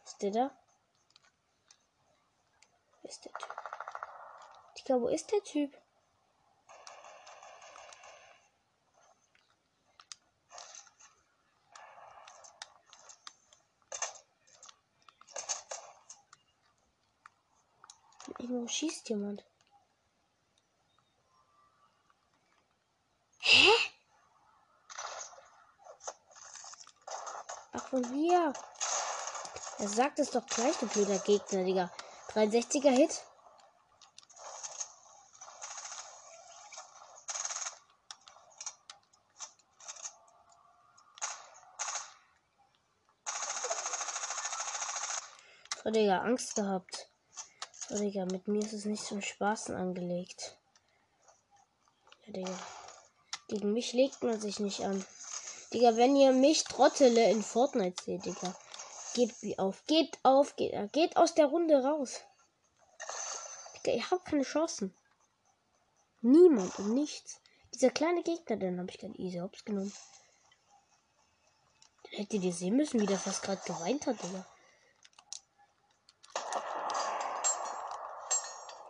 Ist 0.05 0.21
der 0.23 0.31
da? 0.33 0.51
Ist 3.05 3.25
der 3.25 3.33
Typ? 3.35 3.57
Digga, 4.87 5.01
wo 5.01 5.09
ist 5.09 5.33
der 5.33 5.43
Typ? 5.43 5.77
Irgendwo 18.39 18.69
schießt 18.69 19.09
jemand. 19.09 19.45
Hä? 23.41 23.71
Ach, 27.73 27.89
von 27.89 28.05
hier. 28.13 28.53
Er 29.79 29.89
sagt 29.89 30.21
es 30.21 30.31
doch 30.31 30.47
gleich, 30.47 30.77
du 30.77 30.87
blöder 30.87 31.19
Gegner, 31.19 31.65
Digga. 31.65 31.91
63er 32.35 32.91
Hit. 32.91 33.26
So, 45.87 45.93
Digga, 45.93 46.23
Angst 46.23 46.57
gehabt. 46.57 47.09
So, 47.89 47.97
Digga, 47.97 48.25
mit 48.25 48.49
mir 48.49 48.59
ist 48.59 48.73
es 48.73 48.87
nicht 48.87 49.05
zum 49.05 49.23
Spaßen 49.23 49.73
angelegt. 49.73 50.59
Ja, 52.25 52.33
Digga. 52.33 52.59
Gegen 53.47 53.73
mich 53.73 53.93
legt 53.93 54.21
man 54.25 54.41
sich 54.41 54.59
nicht 54.59 54.81
an. 54.81 55.07
Digga, 55.73 55.97
wenn 55.97 56.17
ihr 56.17 56.33
mich 56.33 56.65
Trottele 56.65 57.31
in 57.31 57.41
Fortnite 57.41 58.03
seht, 58.03 58.25
Digga. 58.25 58.53
Gebt 59.15 59.41
wie 59.43 59.61
auf. 59.61 59.85
Gebt 59.87 60.19
auf. 60.25 60.57
Geht, 60.57 60.93
geht 60.93 61.17
aus 61.17 61.35
der 61.35 61.47
Runde 61.47 61.81
raus. 61.81 62.21
Digga, 63.77 63.97
ihr 63.97 64.11
habt 64.11 64.25
keine 64.25 64.43
Chancen. 64.43 64.93
Niemand 66.21 66.77
und 66.81 66.95
nichts. 66.95 67.39
Dieser 67.73 67.91
kleine 67.91 68.25
Gegner, 68.25 68.57
den 68.57 68.81
habe 68.81 68.91
ich 68.91 68.99
gerade 68.99 69.17
easy 69.21 69.39
hops 69.39 69.65
genommen. 69.65 69.93
Hättet 72.09 72.43
ihr 72.43 72.53
sehen 72.53 72.75
müssen, 72.75 73.01
wie 73.01 73.07
der 73.07 73.21
fast 73.21 73.45
gerade 73.45 73.63
geweint 73.65 74.09
hat, 74.09 74.21
Digga. 74.21 74.45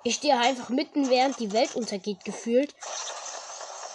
Ich 0.07 0.15
stehe 0.15 0.39
einfach 0.39 0.69
mitten, 0.69 1.11
während 1.11 1.41
die 1.41 1.53
Welt 1.53 1.75
untergeht, 1.75 2.25
gefühlt. 2.25 2.73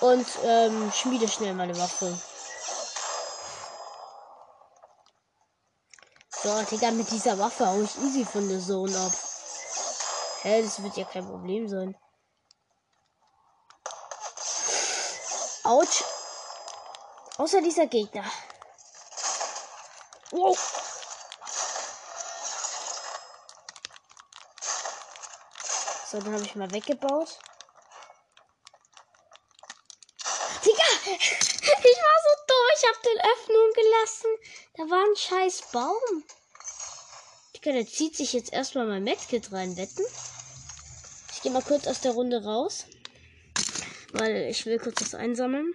Und 0.01 0.27
ähm, 0.43 0.91
schmiede 0.93 1.25
schnell 1.29 1.53
meine 1.53 1.77
Waffe. 1.77 2.19
So, 6.31 6.63
Digga, 6.63 6.91
mit 6.91 7.09
dieser 7.11 7.39
Waffe 7.39 7.65
hau 7.65 7.81
ich 7.81 7.97
easy 7.99 8.25
von 8.25 8.49
der 8.49 8.59
Zone 8.59 8.93
ab. 8.99 9.13
Hä, 10.41 10.61
das 10.61 10.83
wird 10.83 10.97
ja 10.97 11.05
kein 11.05 11.25
Problem 11.25 11.69
sein. 11.69 11.95
Autsch. 15.63 16.03
Außer 17.37 17.61
dieser 17.61 17.87
Gegner. 17.87 18.25
Wow. 20.31 20.90
So, 26.11 26.19
dann 26.19 26.33
habe 26.33 26.43
ich 26.43 26.55
mal 26.55 26.69
weggebaut. 26.73 27.39
Digga! 30.65 30.83
Ich 31.83 31.97
war 31.97 32.17
so 32.25 32.33
dumm. 32.47 32.67
Ich 32.75 32.83
habe 32.85 32.99
den 33.05 33.19
Öffnung 33.31 33.71
gelassen. 33.73 34.29
Da 34.75 34.83
war 34.89 35.05
ein 35.05 35.15
scheiß 35.15 35.71
Baum. 35.71 36.23
Digga, 37.55 37.71
der 37.71 37.87
zieht 37.87 38.17
sich 38.17 38.33
jetzt 38.33 38.51
erstmal 38.51 38.87
mein 38.87 39.05
Medkit 39.05 39.53
rein, 39.53 39.77
wetten? 39.77 40.03
Ich 41.31 41.41
gehe 41.41 41.51
mal 41.53 41.63
kurz 41.63 41.87
aus 41.87 42.01
der 42.01 42.11
Runde 42.11 42.43
raus. 42.43 42.87
Weil 44.11 44.49
ich 44.49 44.65
will 44.65 44.79
kurz 44.79 44.99
was 44.99 45.15
einsammeln. 45.15 45.73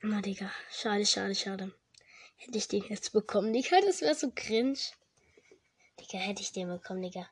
Na, 0.00 0.20
Digga. 0.20 0.52
Schade, 0.70 1.06
schade, 1.06 1.34
schade. 1.34 1.74
Hätte 2.36 2.58
ich 2.58 2.68
den 2.68 2.84
jetzt 2.84 3.12
bekommen, 3.12 3.52
Digga. 3.52 3.80
Das 3.80 4.00
wäre 4.00 4.14
so 4.14 4.30
cringe. 4.32 4.78
Digga, 5.98 6.18
hätte 6.18 6.42
ich 6.42 6.52
den 6.52 6.68
bekommen, 6.68 7.02
Digga. 7.02 7.28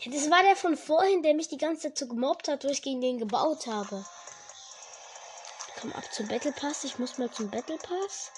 Ja, 0.00 0.12
das 0.12 0.30
war 0.30 0.42
der 0.42 0.56
von 0.56 0.76
vorhin, 0.76 1.22
der 1.22 1.34
mich 1.34 1.48
die 1.48 1.58
ganze 1.58 1.88
Zeit 1.88 1.98
so 1.98 2.06
gemobbt 2.06 2.48
hat, 2.48 2.64
wo 2.64 2.68
ich 2.68 2.82
gegen 2.82 3.00
den 3.00 3.18
gebaut 3.18 3.66
habe. 3.66 4.04
Komm 5.80 5.92
ab 5.92 6.04
zum 6.12 6.28
Battle 6.28 6.52
Pass. 6.52 6.84
Ich 6.84 6.98
muss 6.98 7.18
mal 7.18 7.30
zum 7.30 7.50
Battle 7.50 7.78
Pass. 7.78 8.30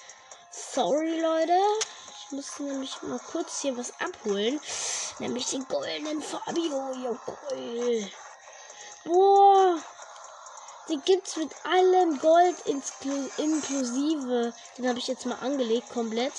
Sorry, 0.51 1.19
Leute. 1.19 1.57
Ich 2.25 2.31
muss 2.31 2.59
nämlich 2.59 3.01
mal 3.01 3.19
kurz 3.19 3.61
hier 3.61 3.77
was 3.77 3.93
abholen. 3.99 4.59
Nämlich 5.19 5.47
den 5.47 5.67
goldenen 5.67 6.21
Fabio. 6.21 6.93
Jawohl. 6.93 8.11
Boah. 9.05 9.79
Den 10.89 11.01
gibt's 11.03 11.35
mit 11.37 11.53
allem 11.65 12.19
Gold 12.19 12.55
inklusive. 12.65 14.53
Den 14.77 14.89
habe 14.89 14.99
ich 14.99 15.07
jetzt 15.07 15.25
mal 15.25 15.37
angelegt, 15.39 15.89
komplett. 15.89 16.33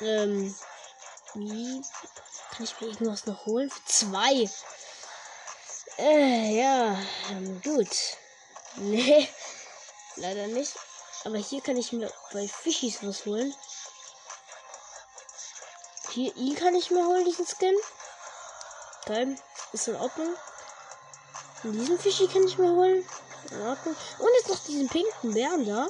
Ähm. 0.00 0.54
Wie 1.34 1.82
kann 2.50 2.64
ich 2.64 2.80
mir 2.80 2.88
irgendwas 2.88 3.26
noch 3.26 3.46
holen? 3.46 3.70
Zwei. 3.86 4.48
Äh, 5.98 6.58
ja, 6.58 6.98
ähm, 7.30 7.60
gut. 7.62 7.88
Nee, 8.76 9.28
leider 10.14 10.46
nicht. 10.46 10.72
Aber 11.24 11.38
hier 11.38 11.60
kann 11.60 11.76
ich 11.76 11.92
mir 11.92 12.10
bei 12.32 12.46
Fischis 12.46 13.02
was 13.02 13.26
holen. 13.26 13.52
Hier, 16.12 16.34
ihn 16.36 16.54
kann 16.54 16.74
ich 16.76 16.90
mir 16.90 17.04
holen, 17.04 17.24
diesen 17.24 17.46
Skin. 17.46 17.76
Geil, 19.06 19.36
ist 19.72 19.88
in 19.88 19.96
Ordnung. 19.96 20.34
Und 21.62 21.72
diesen 21.72 21.98
Fischi 21.98 22.26
kann 22.28 22.44
ich 22.44 22.58
mir 22.58 22.70
holen. 22.70 23.06
In 23.50 23.62
Ordnung. 23.62 23.96
Und 24.18 24.28
jetzt 24.38 24.48
noch 24.48 24.64
diesen 24.64 24.88
pinken 24.88 25.34
Bären 25.34 25.66
da. 25.66 25.88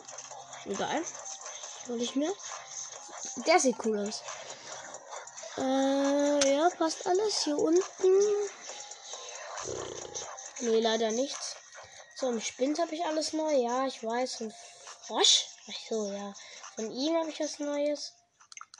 Egal. 0.64 1.02
Hol 1.88 2.00
ich 2.00 2.16
mir. 2.16 2.32
Der 3.46 3.60
sieht 3.60 3.76
cool 3.84 4.08
aus. 4.08 4.22
Äh, 5.60 6.54
ja, 6.54 6.68
passt 6.70 7.06
alles. 7.06 7.44
Hier 7.44 7.58
unten. 7.58 8.18
Nee, 10.60 10.80
leider 10.80 11.10
nichts. 11.10 11.56
So, 12.16 12.28
im 12.28 12.40
Spind 12.40 12.78
habe 12.78 12.94
ich 12.94 13.04
alles 13.04 13.32
neu. 13.32 13.52
Ja, 13.52 13.86
ich 13.86 14.02
weiß. 14.02 14.36
Von 14.36 14.54
Frosch. 15.06 15.46
Ach 15.68 15.88
so, 15.88 16.12
ja. 16.12 16.32
Von 16.74 16.90
ihm 16.90 17.16
habe 17.16 17.30
ich 17.30 17.40
was 17.40 17.58
Neues. 17.58 18.12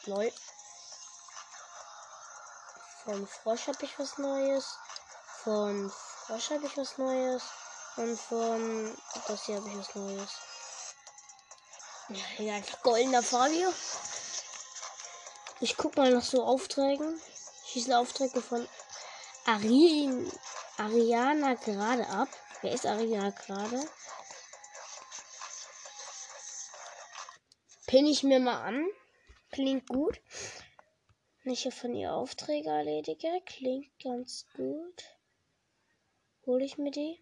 Neu. 0.06 0.30
Von 3.04 3.26
Frosch 3.26 3.66
habe 3.66 3.84
ich 3.84 3.98
was 3.98 4.18
Neues. 4.18 4.66
Von 5.44 5.90
Frosch 5.90 6.50
habe 6.50 6.66
ich 6.66 6.76
was 6.76 6.98
Neues. 6.98 7.42
Und 7.96 8.18
von 8.18 8.96
das 9.26 9.44
hier 9.44 9.56
habe 9.56 9.68
ich 9.68 9.76
was 9.76 9.94
Neues. 9.94 10.30
Ja, 12.38 12.54
einfach 12.54 12.82
goldener 12.82 13.22
Fabio. 13.22 13.72
Ich 15.62 15.76
guck 15.76 15.96
mal 15.96 16.10
nach 16.10 16.24
so 16.24 16.42
Aufträgen. 16.42 17.20
Schießen 17.66 17.92
Aufträge 17.92 18.40
von 18.40 18.66
Arin, 19.44 20.30
Ariana 20.78 21.54
gerade 21.54 22.06
ab. 22.08 22.28
Wer 22.62 22.72
ist 22.72 22.86
Ariana 22.86 23.30
gerade? 23.30 23.80
Pin 27.86 28.06
ich 28.06 28.22
mir 28.22 28.40
mal 28.40 28.62
an. 28.62 28.86
Klingt 29.50 29.86
gut. 29.88 30.20
Ich 31.44 31.62
hier 31.62 31.72
von 31.72 31.94
ihr 31.94 32.14
Aufträge 32.14 32.68
erledige, 32.68 33.28
klingt 33.44 33.90
ganz 34.02 34.46
gut. 34.54 35.04
Hole 36.46 36.64
ich 36.64 36.78
mir 36.78 36.90
die? 36.90 37.20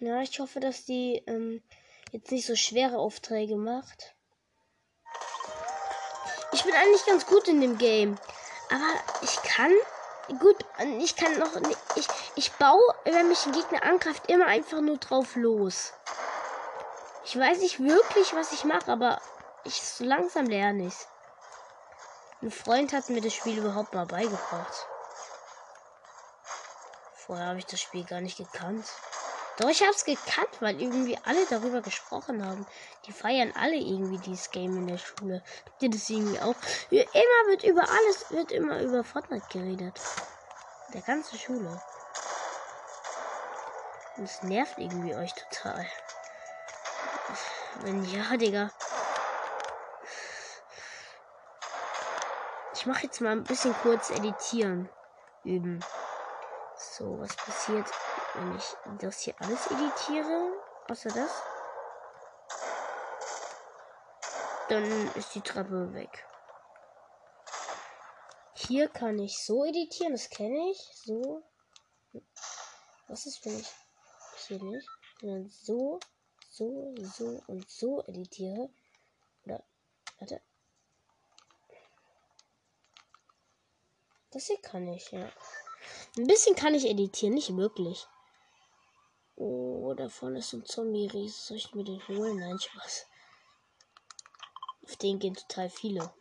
Ja, 0.00 0.20
ich 0.20 0.40
hoffe, 0.40 0.58
dass 0.58 0.84
die 0.84 1.22
ähm, 1.26 1.62
jetzt 2.12 2.32
nicht 2.32 2.46
so 2.46 2.56
schwere 2.56 2.98
Aufträge 2.98 3.56
macht. 3.56 4.14
Ich 6.54 6.62
bin 6.62 6.72
eigentlich 6.72 7.04
ganz 7.04 7.26
gut 7.26 7.48
in 7.48 7.60
dem 7.60 7.78
Game. 7.78 8.16
Aber 8.70 9.22
ich 9.22 9.42
kann. 9.42 9.72
Gut, 10.38 10.64
ich 11.00 11.16
kann 11.16 11.36
noch. 11.36 11.50
Ich, 11.96 12.06
ich 12.36 12.52
baue, 12.52 12.80
wenn 13.04 13.28
mich 13.28 13.44
ein 13.44 13.52
Gegner 13.52 13.82
angreift, 13.82 14.30
immer 14.30 14.46
einfach 14.46 14.80
nur 14.80 14.98
drauf 14.98 15.34
los. 15.34 15.92
Ich 17.24 17.36
weiß 17.36 17.58
nicht 17.58 17.80
wirklich, 17.80 18.34
was 18.34 18.52
ich 18.52 18.64
mache, 18.64 18.92
aber 18.92 19.20
ich 19.64 19.82
so 19.82 20.04
langsam 20.04 20.46
lerne 20.46 20.86
ich. 20.86 20.94
Ein 22.40 22.52
Freund 22.52 22.92
hat 22.92 23.08
mir 23.08 23.20
das 23.20 23.34
Spiel 23.34 23.58
überhaupt 23.58 23.92
mal 23.92 24.06
beigebracht. 24.06 24.86
Vorher 27.14 27.46
habe 27.46 27.58
ich 27.58 27.66
das 27.66 27.80
Spiel 27.80 28.04
gar 28.04 28.20
nicht 28.20 28.38
gekannt. 28.38 28.86
Doch 29.58 29.68
ich 29.68 29.82
hab's 29.82 30.04
gekannt, 30.04 30.50
weil 30.60 30.80
irgendwie 30.80 31.16
alle 31.24 31.46
darüber 31.46 31.80
gesprochen 31.80 32.44
haben. 32.44 32.66
Die 33.06 33.12
feiern 33.12 33.52
alle 33.56 33.76
irgendwie 33.76 34.18
dieses 34.18 34.50
Game 34.50 34.76
in 34.76 34.88
der 34.88 34.98
Schule. 34.98 35.44
Habt 35.64 35.82
ihr 35.82 35.90
das 35.90 36.10
irgendwie 36.10 36.40
auch? 36.40 36.56
Immer 36.90 37.42
wird 37.46 37.62
über 37.62 37.82
alles, 37.88 38.30
wird 38.30 38.50
immer 38.50 38.80
über 38.80 39.04
Fortnite 39.04 39.46
geredet. 39.52 40.00
Der 40.92 41.02
ganze 41.02 41.38
Schule. 41.38 41.80
Und 44.16 44.24
es 44.24 44.42
nervt 44.42 44.78
irgendwie 44.78 45.14
euch 45.14 45.32
total. 45.34 45.86
Wenn 47.82 48.04
ja, 48.04 48.36
Digga. 48.36 48.70
Ich 52.74 52.86
mache 52.86 53.04
jetzt 53.04 53.20
mal 53.20 53.32
ein 53.32 53.44
bisschen 53.44 53.74
kurz 53.82 54.10
editieren 54.10 54.88
üben. 55.44 55.80
So, 56.76 57.18
was 57.18 57.34
passiert, 57.36 57.86
wenn 58.34 58.56
ich 58.56 58.64
das 59.00 59.20
hier 59.20 59.34
alles 59.40 59.66
editiere? 59.66 60.52
Außer 60.88 61.10
das. 61.10 61.42
Dann 64.68 65.14
ist 65.14 65.34
die 65.34 65.40
Treppe 65.40 65.92
weg. 65.92 66.26
Hier 68.54 68.88
kann 68.88 69.18
ich 69.18 69.38
so 69.38 69.64
editieren, 69.64 70.12
das 70.12 70.30
kenne 70.30 70.70
ich. 70.70 70.78
So. 70.94 71.42
Was 73.08 73.26
ist, 73.26 73.44
wenn 73.44 73.58
ich 73.58 73.68
hier 74.46 74.62
nicht, 74.62 74.88
sondern 75.20 75.50
so, 75.50 76.00
so, 76.50 76.94
so 76.96 77.42
und 77.46 77.68
so 77.68 78.02
editiere? 78.04 78.70
Oder, 79.44 79.62
warte. 80.18 80.40
Das 84.30 84.46
hier 84.46 84.60
kann 84.60 84.88
ich, 84.88 85.12
ja. 85.12 85.30
Ein 86.16 86.26
bisschen 86.26 86.56
kann 86.56 86.74
ich 86.74 86.86
editieren, 86.86 87.34
nicht 87.34 87.54
wirklich. 87.56 88.08
Oh, 89.36 89.92
da 89.94 90.08
vorne 90.08 90.38
ist 90.38 90.52
ein 90.52 90.64
Zombie-Ries. 90.64 91.46
Soll 91.46 91.56
ich 91.56 91.74
mir 91.74 91.84
den 91.84 92.06
holen? 92.08 92.38
Nein, 92.38 92.58
Spaß. 92.58 93.06
Auf 94.84 94.96
den 94.96 95.18
gehen 95.18 95.34
total 95.34 95.70
viele. 95.70 96.12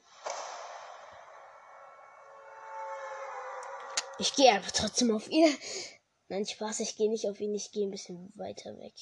Ich 4.19 4.33
gehe 4.35 4.55
aber 4.55 4.67
trotzdem 4.67 5.15
auf 5.15 5.27
ihn. 5.29 5.55
Nein, 6.29 6.45
Spaß, 6.45 6.79
ich 6.79 6.95
gehe 6.95 7.09
nicht 7.09 7.27
auf 7.27 7.39
ihn. 7.39 7.53
Ich 7.53 7.71
gehe 7.71 7.85
ein 7.85 7.91
bisschen 7.91 8.31
weiter 8.35 8.77
weg. 8.77 8.93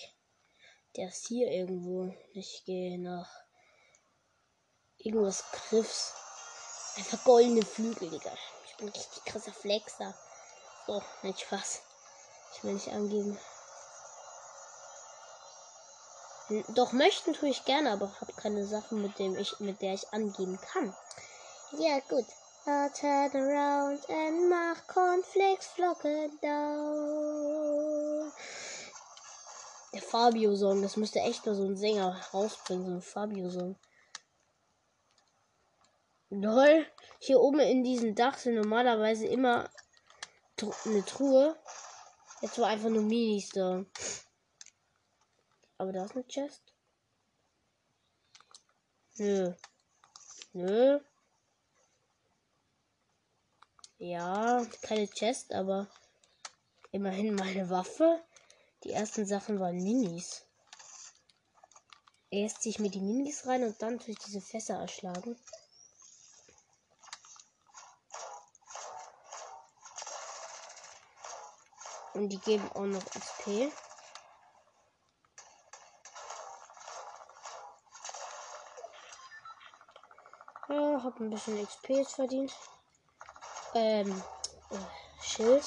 Der 0.98 1.08
ist 1.08 1.28
hier 1.28 1.50
irgendwo. 1.50 2.14
Ich 2.34 2.64
gehe 2.66 3.00
nach 3.00 3.30
irgendwas 4.98 5.44
Griffs. 5.52 6.14
Einfach 6.98 7.24
goldene 7.24 7.66
Flügel, 7.66 8.10
Digga. 8.10 8.34
Ich 8.68 8.76
bin 8.76 8.90
richtig 8.90 9.24
krasser 9.24 9.54
Flexer. 9.54 10.14
So, 10.88 11.02
nein, 11.24 11.36
Spaß. 11.38 11.82
Ich 12.56 12.64
will 12.64 12.74
nicht 12.74 12.90
angeben. 12.90 13.40
Doch 16.70 16.92
möchten 16.92 17.34
tue 17.34 17.50
ich 17.50 17.66
gerne, 17.66 17.92
aber 17.92 18.12
habe 18.20 18.34
keine 18.34 18.66
Sache, 18.66 18.96
mit 18.96 19.20
dem 19.20 19.38
ich, 19.38 19.60
mit 19.60 19.82
der 19.82 19.94
ich 19.94 20.12
angeben 20.12 20.60
kann. 20.62 20.94
Ja, 21.78 22.00
gut. 22.10 22.26
I'll 22.66 22.92
turn 22.94 23.32
around 23.36 24.08
and 24.08 24.50
mach 24.50 24.86
Cornflakes 24.86 25.68
flocken 25.68 26.38
down. 26.42 28.32
Der 29.94 30.02
Fabio-Song, 30.02 30.82
das 30.84 30.96
müsste 30.96 31.22
echt 31.22 31.46
mal 31.46 31.56
so 31.56 31.64
ein 31.66 31.76
Sänger 31.76 32.20
rausbringen, 32.34 32.86
so 32.86 32.92
ein 32.92 33.02
Fabio-Song. 33.02 33.78
Lol, 36.30 36.86
hier 37.20 37.40
oben 37.40 37.60
in 37.62 37.84
diesem 37.84 38.14
Dach 38.14 38.38
sind 38.38 38.56
normalerweise 38.56 39.26
immer 39.26 39.70
eine 40.86 41.04
Truhe. 41.04 41.58
Jetzt 42.42 42.60
war 42.60 42.68
einfach 42.68 42.90
nur 42.90 43.04
Minis 43.04 43.50
da. 43.50 43.84
Aber 45.82 45.92
da 45.92 46.06
ist 46.06 46.12
eine 46.12 46.28
Chest. 46.28 46.62
Nö. 49.16 49.52
Nö. 50.54 51.00
Ja, 53.98 54.64
keine 54.84 55.08
Chest, 55.08 55.52
aber 55.52 55.88
immerhin 56.92 57.34
meine 57.34 57.72
Waffe. 57.72 58.24
Die 58.84 58.92
ersten 58.92 59.26
Sachen 59.26 59.60
waren 59.60 59.78
Minis. 59.78 60.46
Erst 62.30 62.62
ziehe 62.62 62.74
ich 62.74 62.80
mir 62.80 62.92
die 62.92 63.02
Minis 63.02 63.48
rein 63.48 63.64
und 63.64 63.82
dann 63.82 63.98
tue 63.98 64.12
ich 64.12 64.20
diese 64.20 64.40
Fässer 64.40 64.76
erschlagen. 64.76 65.36
Und 72.14 72.30
die 72.30 72.40
geben 72.40 72.72
auch 72.74 72.86
noch 72.86 73.04
XP. 73.04 73.72
Ja, 81.02 81.06
hab 81.06 81.20
ein 81.20 81.32
bisschen 81.32 81.66
XP 81.66 81.90
jetzt 81.90 82.14
verdient. 82.14 82.54
Ähm, 83.74 84.24
äh, 84.70 85.24
Schild. 85.24 85.64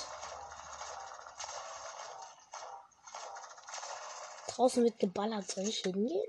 Draußen 4.49 4.85
wird 4.85 5.01
geballert. 5.01 5.51
Soll 5.51 5.65
ich 5.65 5.79
hingehen? 5.79 6.23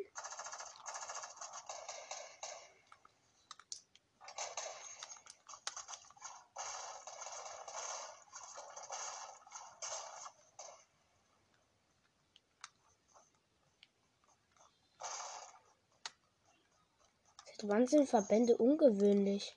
Sind 17.88 18.10
Verbände 18.10 18.58
ungewöhnlich? 18.58 19.56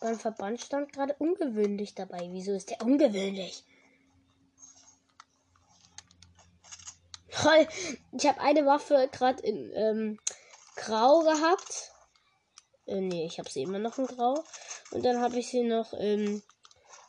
Beim 0.00 0.18
Verband 0.18 0.60
stand 0.60 0.92
gerade 0.92 1.14
ungewöhnlich 1.18 1.94
dabei. 1.94 2.28
Wieso 2.32 2.52
ist 2.52 2.70
der 2.70 2.82
ungewöhnlich? 2.82 3.64
Toll. 7.30 7.66
Ich 8.12 8.26
habe 8.26 8.40
eine 8.40 8.66
Waffe 8.66 9.08
gerade 9.10 9.42
in 9.42 9.72
ähm, 9.74 10.20
Grau 10.74 11.20
gehabt. 11.20 11.92
Äh, 12.86 13.00
nee, 13.00 13.24
ich 13.24 13.38
habe 13.38 13.48
sie 13.48 13.62
immer 13.62 13.78
noch 13.78 13.98
in 13.98 14.06
Grau. 14.06 14.44
Und 14.90 15.04
dann 15.04 15.20
habe 15.20 15.38
ich 15.38 15.48
sie 15.48 15.62
noch 15.62 15.92
in 15.94 16.42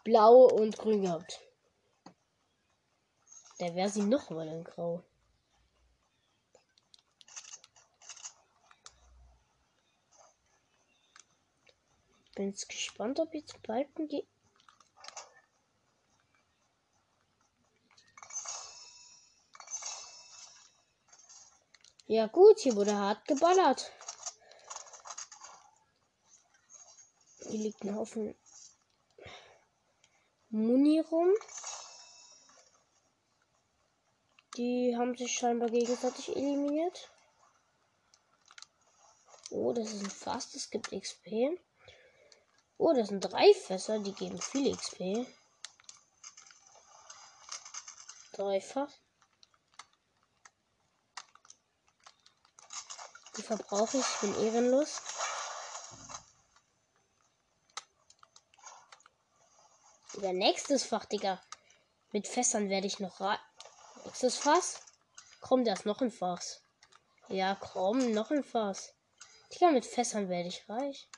Blau 0.04 0.46
und 0.46 0.78
Grün 0.78 1.02
gehabt. 1.02 1.42
Da 3.60 3.76
wäre 3.76 3.90
sie 3.90 4.04
noch 4.04 4.30
mal 4.30 4.48
in 4.48 4.64
Grau. 4.64 5.04
Bin 12.38 12.50
jetzt 12.50 12.70
gespannt, 12.70 13.20
ob 13.20 13.34
jetzt 13.34 13.60
Balken 13.64 14.08
geht. 14.08 14.28
Ja 22.06 22.28
gut, 22.28 22.60
hier 22.60 22.76
wurde 22.76 22.96
hart 22.96 23.28
geballert. 23.28 23.92
Hier 27.40 27.60
liegt 27.60 27.82
ein 27.82 27.96
Haufen 27.96 28.36
Muni 30.50 31.00
rum. 31.00 31.34
Die 34.58 34.96
haben 34.96 35.18
sich 35.18 35.32
scheinbar 35.32 35.72
gegenseitig 35.72 36.36
eliminiert. 36.36 37.10
Oh, 39.50 39.74
das 39.74 39.92
ist 39.92 40.04
ein 40.04 40.12
Fast, 40.12 40.56
es 40.56 40.70
gibt 40.70 40.92
XP. 40.92 41.58
Oh, 42.80 42.94
das 42.94 43.08
sind 43.08 43.22
drei 43.22 43.54
Fässer, 43.54 44.00
die 44.00 44.14
geben 44.14 44.40
viel 44.40 44.76
XP. 44.76 45.26
Dreifach. 48.34 48.92
Die 53.36 53.42
verbrauche 53.42 53.98
ich, 53.98 54.06
ich 54.06 54.20
bin 54.22 54.46
ehrenlos. 54.46 55.02
Der 60.22 60.34
nächstes 60.34 60.84
Fach, 60.84 61.06
Digga. 61.06 61.42
Mit 62.12 62.28
Fässern 62.28 62.70
werde 62.70 62.88
ich 62.88 63.00
noch 63.00 63.22
rein. 63.22 63.40
Nächstes 64.06 64.38
Fass. 64.38 64.82
Komm, 65.42 65.66
da 65.66 65.74
ist 65.74 65.86
noch 65.86 66.02
ein 66.02 66.12
Fass. 66.12 66.62
Ja, 67.28 67.56
komm, 67.56 68.12
noch 68.12 68.30
ein 68.32 68.44
Fass. 68.44 68.94
Digga, 69.52 69.72
mit 69.72 69.86
Fässern 69.86 70.30
werde 70.30 70.50
ich 70.50 70.68
reich. 70.70 71.10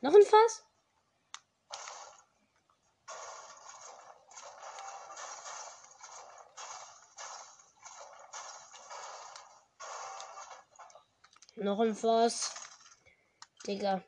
Noch 0.00 0.14
ein 0.14 0.22
Fass? 0.22 0.65
Noch 11.66 11.80
ein 11.80 11.96
Fass. 11.96 12.54
Digga. 13.66 14.00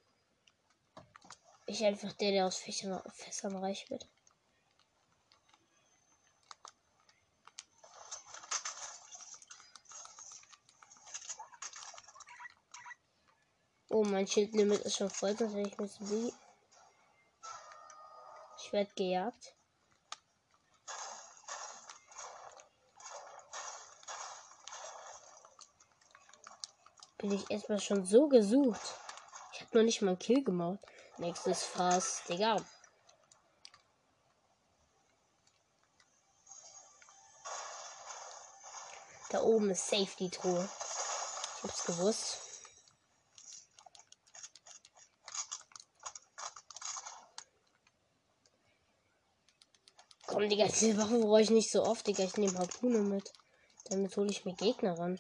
Ich 1.67 1.85
einfach 1.85 2.13
der, 2.13 2.31
der 2.31 2.47
aus 2.47 2.59
Fässern, 2.59 3.03
Fässern 3.13 3.57
reich 3.57 3.91
wird. 3.91 4.09
Oh, 13.89 14.05
mein 14.05 14.29
Schildlimit 14.29 14.83
ist 14.83 14.99
schon 14.99 15.11
voll, 15.11 15.35
das 15.35 15.53
ich 15.55 15.77
muss 15.79 15.99
wie. 15.99 16.33
Ich 18.59 18.73
werde 18.73 18.95
gejagt. 18.95 19.58
Bin 27.19 27.33
ich 27.33 27.51
erstmal 27.51 27.81
schon 27.81 28.05
so 28.05 28.29
gesucht. 28.29 28.81
Ich 29.53 29.61
habe 29.61 29.79
noch 29.79 29.85
nicht 29.85 30.01
mal 30.03 30.11
einen 30.11 30.19
Kill 30.19 30.43
gemacht. 30.43 30.79
Nächstes 31.19 31.65
Fass, 31.65 32.23
Digga. 32.29 32.65
Da 39.31 39.43
oben 39.43 39.71
ist 39.71 39.89
Safety 39.89 40.31
Truhe. 40.31 40.69
Ich 41.57 41.65
hab's 41.65 41.85
gewusst. 41.85 42.39
Komm, 50.29 50.49
Digga, 50.49 50.67
diese 50.67 50.97
Waffe 50.97 51.19
brauche 51.19 51.43
ich 51.43 51.51
nicht 51.51 51.71
so 51.71 51.83
oft, 51.83 52.07
Digga. 52.07 52.23
Ich 52.23 52.37
nehme 52.37 52.59
Harpune 52.59 53.01
mit. 53.01 53.33
Damit 53.91 54.17
hole 54.17 54.31
ich 54.31 54.45
mir 54.45 54.55
Gegner 54.55 54.97
ran 54.97 55.19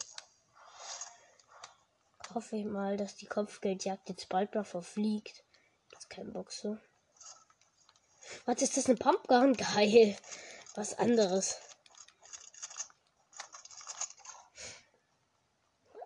hoffe 2.35 2.57
ich 2.57 2.65
mal, 2.65 2.97
dass 2.97 3.17
die 3.17 3.27
Kopfgeldjagd 3.27 4.09
jetzt 4.09 4.29
bald 4.29 4.55
mal 4.55 4.65
verfliegt. 4.65 5.45
Das 5.91 6.05
ist 6.05 6.11
kein 6.11 6.33
Bock 6.33 6.53
so. 6.53 6.79
Was 8.45 8.63
ist 8.63 8.77
das 8.77 8.87
eine 8.87 8.97
Pumpgun? 8.97 9.55
Geil. 9.55 10.17
Was 10.75 10.99
anderes. 10.99 11.57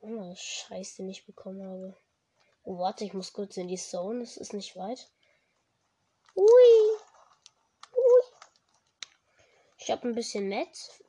Oh, 0.00 0.34
Scheiß, 0.34 0.96
den 0.96 1.08
ich 1.08 1.26
bekommen 1.26 1.62
habe. 1.64 1.96
Oh, 2.64 2.78
warte, 2.78 3.04
ich 3.04 3.12
muss 3.12 3.32
kurz 3.32 3.56
in 3.56 3.68
die 3.68 3.76
Zone. 3.76 4.22
Es 4.22 4.36
ist 4.36 4.52
nicht 4.52 4.76
weit. 4.76 5.10
Ui. 6.34 6.46
Ui. 7.92 8.22
Ich 9.78 9.90
habe 9.90 10.08
ein 10.08 10.14
bisschen 10.14 10.48
Netz. 10.48 11.02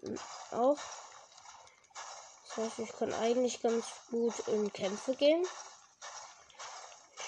Auch. 0.51 0.80
Das 2.56 2.66
heißt, 2.66 2.80
ich 2.80 2.95
kann 2.97 3.12
eigentlich 3.14 3.62
ganz 3.62 3.86
gut 4.12 4.47
in 4.47 4.72
Kämpfe 4.72 5.16
gehen. 5.16 5.43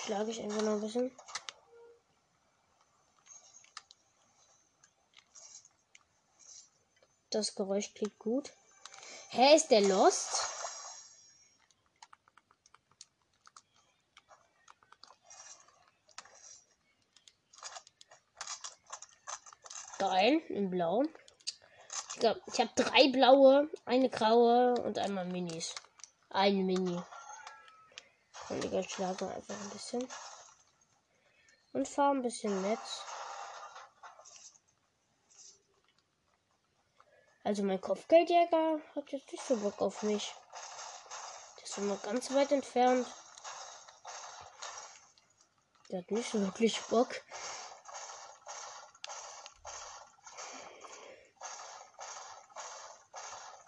Schlage 0.03 0.29
ich 0.29 0.39
einfach 0.39 0.61
noch 0.61 0.73
ein 0.73 0.81
bisschen. 0.81 1.11
Das 7.31 7.55
Geräusch 7.55 7.91
klingt 7.95 8.19
gut. 8.19 8.53
Hä, 9.29 9.55
ist 9.55 9.71
der 9.71 9.81
Lost? 9.81 10.45
Geil, 19.97 20.39
in 20.49 20.69
Blau. 20.69 21.03
Ich 22.25 22.31
glaube, 22.31 22.41
ich 22.51 22.59
habe 22.59 22.71
drei 22.73 23.11
blaue, 23.11 23.69
eine 23.85 24.09
graue 24.09 24.73
und 24.81 24.97
einmal 24.97 25.25
Minis. 25.25 25.75
Ein 26.31 26.65
Mini. 26.65 26.99
Und 28.49 28.65
ich 28.65 28.89
schlage 28.89 29.29
einfach 29.29 29.53
ein 29.53 29.69
bisschen. 29.69 30.07
Und 31.73 31.87
fahre 31.87 32.15
ein 32.15 32.23
bisschen 32.23 32.63
Netz. 32.63 33.03
Also 37.43 37.61
mein 37.61 37.79
Kopfgeldjäger 37.79 38.79
hat 38.95 39.11
jetzt 39.11 39.31
nicht 39.31 39.45
so 39.45 39.57
Bock 39.57 39.79
auf 39.79 40.01
mich. 40.01 40.33
Der 41.57 41.63
ist 41.63 41.77
wir 41.77 41.95
ganz 41.97 42.33
weit 42.33 42.51
entfernt. 42.51 43.05
Der 45.91 45.99
hat 45.99 46.09
nicht 46.09 46.33
wirklich 46.33 46.81
Bock. 46.89 47.21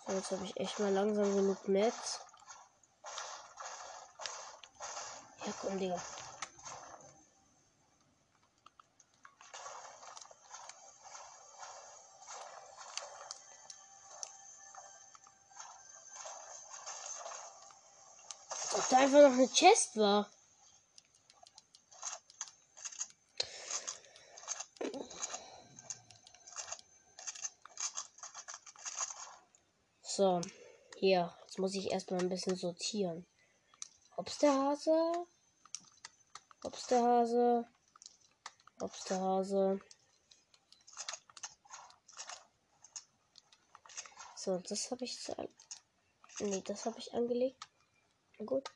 So, 0.07 0.13
jetzt 0.13 0.31
habe 0.31 0.45
ich 0.45 0.55
echt 0.55 0.79
mal 0.79 0.93
langsam 0.93 1.35
genug 1.35 1.67
Netz. 1.67 2.21
Ja, 5.45 5.53
komm, 5.61 5.77
Digga. 5.77 6.01
Ob 18.75 18.89
da 18.89 18.97
einfach 18.97 19.21
noch 19.21 19.33
eine 19.33 19.49
Chest 19.49 19.97
war. 19.97 20.29
So, 30.17 30.41
hier. 30.95 31.31
Jetzt 31.43 31.59
muss 31.59 31.75
ich 31.75 31.91
erstmal 31.91 32.21
ein 32.21 32.29
bisschen 32.29 32.55
sortieren. 32.55 33.27
Hops 34.17 34.39
der 34.39 34.51
Hase. 34.51 35.27
Hops 36.63 36.87
der 36.87 37.03
Hase. 37.03 37.67
Hops 38.81 39.03
der 39.03 39.21
Hase. 39.21 39.79
So, 44.35 44.57
das 44.57 44.89
habe 44.89 45.05
ich. 45.05 45.19
Nee, 46.39 46.63
das 46.65 46.85
habe 46.87 46.97
ich 46.97 47.13
angelegt. 47.13 47.63
Gut. 48.43 48.71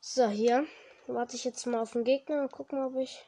So, 0.00 0.28
hier 0.28 0.64
warte 1.08 1.34
ich 1.34 1.42
jetzt 1.42 1.66
mal 1.66 1.80
auf 1.80 1.90
den 1.90 2.04
Gegner 2.04 2.42
und 2.42 2.52
gucken, 2.52 2.84
ob 2.84 2.94
ich 2.94 3.20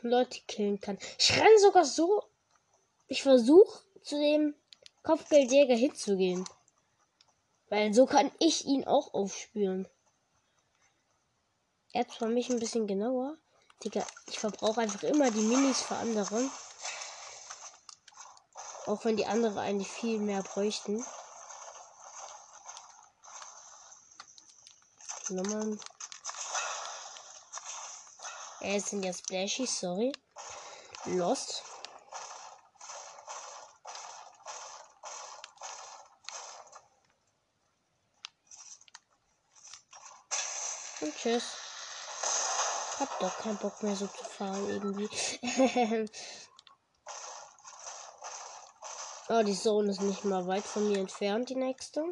Leute 0.00 0.40
killen 0.48 0.80
kann. 0.80 0.96
Ich 1.18 1.38
renne 1.38 1.58
sogar 1.58 1.84
so. 1.84 2.24
Ich 3.08 3.22
versuche 3.22 3.82
zu 4.00 4.16
dem 4.16 4.54
Kopfgeldjäger 5.04 5.76
hinzugehen. 5.76 6.44
Weil 7.68 7.92
so 7.92 8.06
kann 8.06 8.32
ich 8.38 8.64
ihn 8.64 8.86
auch 8.86 9.12
aufspüren. 9.12 9.86
Er 11.92 12.08
zwar 12.08 12.28
mich 12.28 12.48
ein 12.50 12.58
bisschen 12.58 12.86
genauer. 12.86 13.36
Digga, 13.84 14.04
ich 14.26 14.38
verbrauche 14.38 14.80
einfach 14.80 15.02
immer 15.02 15.30
die 15.30 15.42
Minis 15.42 15.82
für 15.82 15.96
andere. 15.96 16.50
Auch 18.86 19.04
wenn 19.04 19.16
die 19.16 19.26
andere 19.26 19.60
eigentlich 19.60 19.88
viel 19.88 20.18
mehr 20.18 20.42
bräuchten. 20.42 21.04
Nummern. 25.28 25.78
Er 28.60 28.80
sind 28.80 29.04
ja 29.04 29.12
Splashy, 29.12 29.66
sorry. 29.66 30.12
Lost. 31.04 31.62
Tschüss. 41.24 41.56
Hab 43.00 43.18
doch 43.18 43.38
keinen 43.38 43.56
Bock 43.56 43.82
mehr 43.82 43.96
so 43.96 44.06
zu 44.06 44.24
fahren 44.24 44.68
irgendwie. 44.68 45.08
oh, 49.30 49.42
die 49.42 49.54
Zone 49.54 49.90
ist 49.90 50.02
nicht 50.02 50.26
mal 50.26 50.46
weit 50.46 50.64
von 50.64 50.86
mir 50.86 50.98
entfernt, 50.98 51.48
die 51.48 51.54
nächste. 51.54 52.04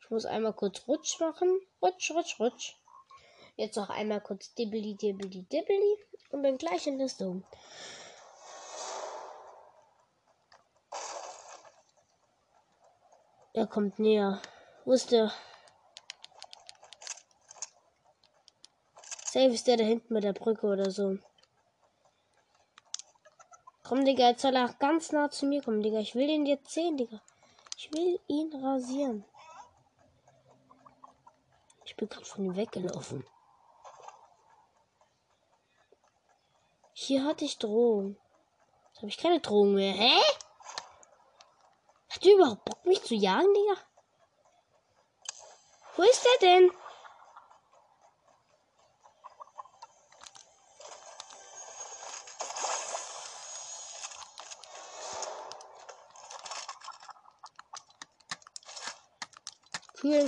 Ich 0.00 0.10
muss 0.10 0.26
einmal 0.26 0.52
kurz 0.52 0.86
Rutsch 0.86 1.18
machen. 1.18 1.48
Rutsch, 1.80 2.10
rutsch, 2.10 2.38
rutsch. 2.38 2.74
Jetzt 3.56 3.76
noch 3.76 3.88
einmal 3.88 4.20
kurz 4.20 4.52
Dibbeli, 4.52 4.96
Dibbeli, 4.96 5.44
Dibbeli. 5.44 5.96
Und 6.28 6.42
bin 6.42 6.58
gleich 6.58 6.86
in 6.86 6.98
der 6.98 7.08
Zone. 7.08 7.42
Er 13.54 13.66
kommt 13.66 13.98
näher. 13.98 14.42
Wo 14.84 14.92
ist 14.92 15.10
der? 15.10 15.32
Safe 19.34 19.52
ist 19.52 19.66
der 19.66 19.76
da 19.76 19.82
hinten 19.82 20.14
mit 20.14 20.22
der 20.22 20.32
Brücke 20.32 20.64
oder 20.64 20.92
so. 20.92 21.18
Komm, 23.82 24.04
Digga, 24.04 24.28
jetzt 24.28 24.42
soll 24.42 24.54
er 24.54 24.72
ganz 24.74 25.10
nah 25.10 25.28
zu 25.28 25.46
mir 25.46 25.60
kommen, 25.60 25.82
Digga. 25.82 25.98
Ich 25.98 26.14
will 26.14 26.28
den 26.28 26.46
jetzt 26.46 26.70
sehen, 26.70 26.96
Digga. 26.96 27.20
Ich 27.76 27.92
will 27.92 28.20
ihn 28.28 28.54
rasieren. 28.54 29.24
Ich 31.84 31.96
bin 31.96 32.08
gerade 32.08 32.24
von 32.24 32.44
ihm 32.44 32.54
weggelaufen. 32.54 33.26
Hier 36.92 37.24
hatte 37.24 37.44
ich 37.44 37.58
Drohung. 37.58 38.16
Jetzt 38.86 38.98
habe 38.98 39.08
ich 39.08 39.18
keine 39.18 39.40
Drohung 39.40 39.74
mehr. 39.74 39.94
Hä? 39.94 40.12
Hat 42.08 42.24
du 42.24 42.30
überhaupt 42.30 42.64
Bock, 42.66 42.86
mich 42.86 43.02
zu 43.02 43.16
jagen, 43.16 43.52
Digga? 43.52 43.80
Wo 45.96 46.04
ist 46.04 46.24
der 46.24 46.48
denn? 46.48 46.83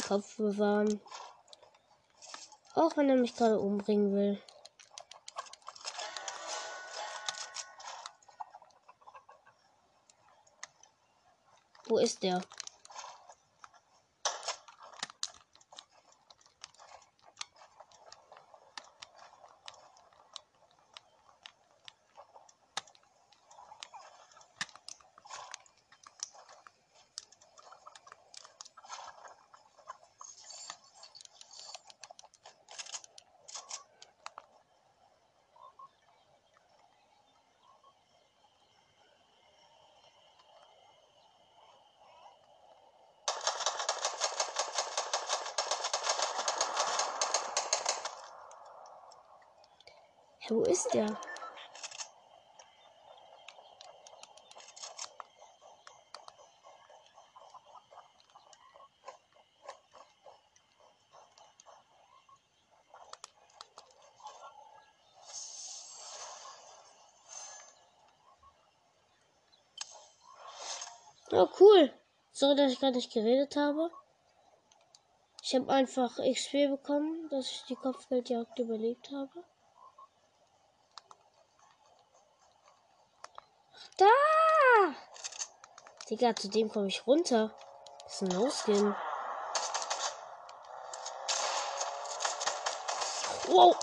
Kopf 0.06 0.36
bewahren. 0.36 1.00
Auch 2.76 2.96
wenn 2.96 3.08
er 3.10 3.16
mich 3.16 3.34
gerade 3.34 3.58
umbringen 3.58 4.14
will. 4.14 4.40
Wo 11.88 11.98
ist 11.98 12.22
der? 12.22 12.40
Hä, 50.48 50.54
wo 50.54 50.62
ist 50.86 50.94
der? 50.94 51.18
Oh, 71.32 71.48
cool. 71.60 71.92
Sorry, 72.32 72.56
dass 72.56 72.72
ich 72.72 72.80
gerade 72.80 72.96
nicht 72.96 73.12
geredet 73.12 73.56
habe. 73.56 73.90
Ich 75.42 75.54
habe 75.54 75.70
einfach 75.70 76.16
XP 76.18 76.68
bekommen, 76.68 77.28
dass 77.28 77.50
ich 77.50 77.64
die 77.68 77.76
Kopfgeldjagd 77.76 78.58
überlebt 78.58 79.10
habe. 79.10 79.44
Da! 83.98 84.06
Digga, 86.08 86.36
zu 86.36 86.48
dem 86.48 86.68
komme 86.68 86.86
ich 86.86 87.04
runter. 87.06 87.52
Was 88.04 88.12
ist 88.12 88.20
denn 88.22 88.30
losgehen? 88.30 88.96
Wow! 93.48 93.76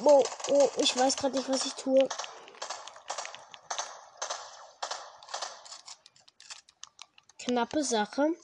Wow, 0.00 0.24
oh, 0.50 0.70
ich 0.78 0.96
weiß 0.96 1.16
gerade 1.16 1.36
nicht, 1.36 1.48
was 1.48 1.66
ich 1.66 1.74
tue. 1.74 2.08
Knappe 7.38 7.82
Sache. 7.82 8.34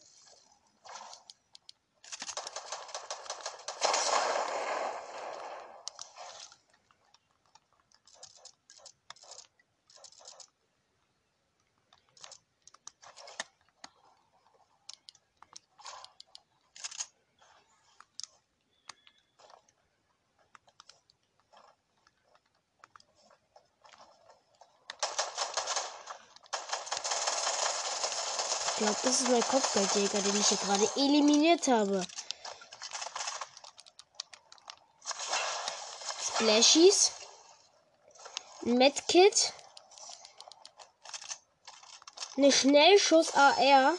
Ich 28.77 28.79
glaube, 28.79 28.97
das 29.15 29.21
ist 29.21 29.31
mein 29.31 29.43
Kopfgeldjäger, 29.43 30.23
den 30.23 30.41
ich 30.41 30.49
hier 30.49 30.59
gerade 30.59 30.91
eliminiert 30.97 31.69
habe. 31.69 32.05
Splashies. 36.21 37.13
Medkit. 38.63 39.53
Eine 42.37 42.51
Schnellschuss 42.51 43.33
AR. 43.35 43.95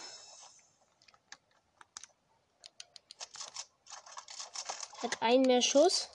Hat 5.01 5.22
einen 5.22 5.43
mehr 5.43 5.61
Schuss. 5.61 6.09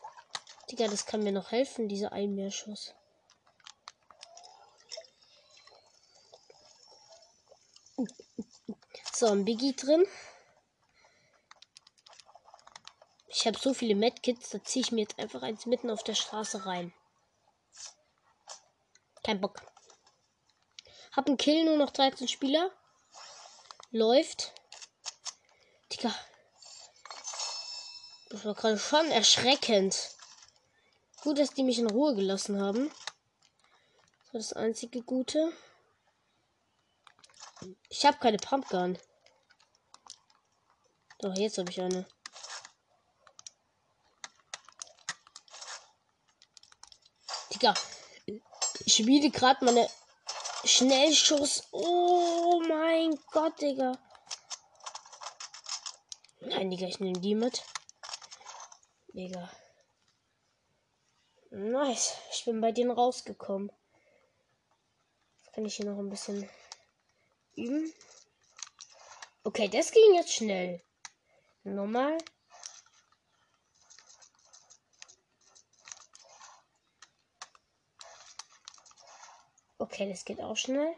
Digga, 0.70 0.88
das 0.88 1.06
kann 1.06 1.22
mir 1.22 1.32
noch 1.32 1.52
helfen, 1.52 1.88
diese 1.88 2.12
ein 2.12 2.34
mehr 2.34 2.50
Schuss. 2.50 2.92
So, 9.20 9.26
ein 9.26 9.44
Biggie 9.44 9.76
drin. 9.76 10.06
Ich 13.28 13.46
habe 13.46 13.58
so 13.58 13.74
viele 13.74 13.94
Medkits, 13.94 14.48
da 14.48 14.64
ziehe 14.64 14.82
ich 14.82 14.92
mir 14.92 15.02
jetzt 15.02 15.18
einfach 15.18 15.42
eins 15.42 15.66
mitten 15.66 15.90
auf 15.90 16.02
der 16.02 16.14
Straße 16.14 16.64
rein. 16.64 16.94
Kein 19.22 19.42
Bock. 19.42 19.60
Hab 21.12 21.26
einen 21.26 21.36
Kill, 21.36 21.66
nur 21.66 21.76
noch 21.76 21.90
13 21.90 22.28
Spieler. 22.28 22.70
Läuft. 23.90 24.54
Digga. 25.92 26.14
Das 28.30 28.46
war 28.46 28.54
gerade 28.54 28.78
schon 28.78 29.10
erschreckend. 29.10 30.16
Gut, 31.20 31.38
dass 31.38 31.52
die 31.52 31.62
mich 31.62 31.78
in 31.78 31.90
Ruhe 31.90 32.14
gelassen 32.14 32.58
haben. 32.58 32.90
Das 34.22 34.32
war 34.32 34.40
das 34.40 34.52
einzige 34.54 35.02
Gute. 35.02 35.52
Ich 37.90 38.06
habe 38.06 38.16
keine 38.16 38.38
Pumpgun. 38.38 38.98
Doch, 41.22 41.34
jetzt 41.36 41.58
habe 41.58 41.70
ich 41.70 41.80
eine. 41.80 42.06
Digga. 47.52 47.74
Ich 48.86 48.94
spiele 48.94 49.30
gerade 49.30 49.62
meine 49.64 49.88
Schnellschuss. 50.64 51.68
Oh 51.72 52.62
mein 52.66 53.18
Gott, 53.32 53.60
Digga. 53.60 53.98
Nein, 56.40 56.70
Digga, 56.70 56.86
ich 56.86 57.00
nehme 57.00 57.20
die 57.20 57.34
mit. 57.34 57.62
Digga. 59.12 59.50
Nice. 61.50 62.14
Ich 62.32 62.46
bin 62.46 62.62
bei 62.62 62.72
denen 62.72 62.92
rausgekommen. 62.92 63.70
Jetzt 65.36 65.52
kann 65.52 65.66
ich 65.66 65.76
hier 65.76 65.84
noch 65.84 65.98
ein 65.98 66.08
bisschen 66.08 66.48
üben. 67.56 67.92
Okay, 69.44 69.68
das 69.68 69.90
ging 69.90 70.14
jetzt 70.14 70.32
schnell. 70.32 70.82
Nochmal. 71.64 72.18
Okay, 79.78 80.08
das 80.08 80.24
geht 80.24 80.40
auch 80.40 80.56
schnell. 80.56 80.94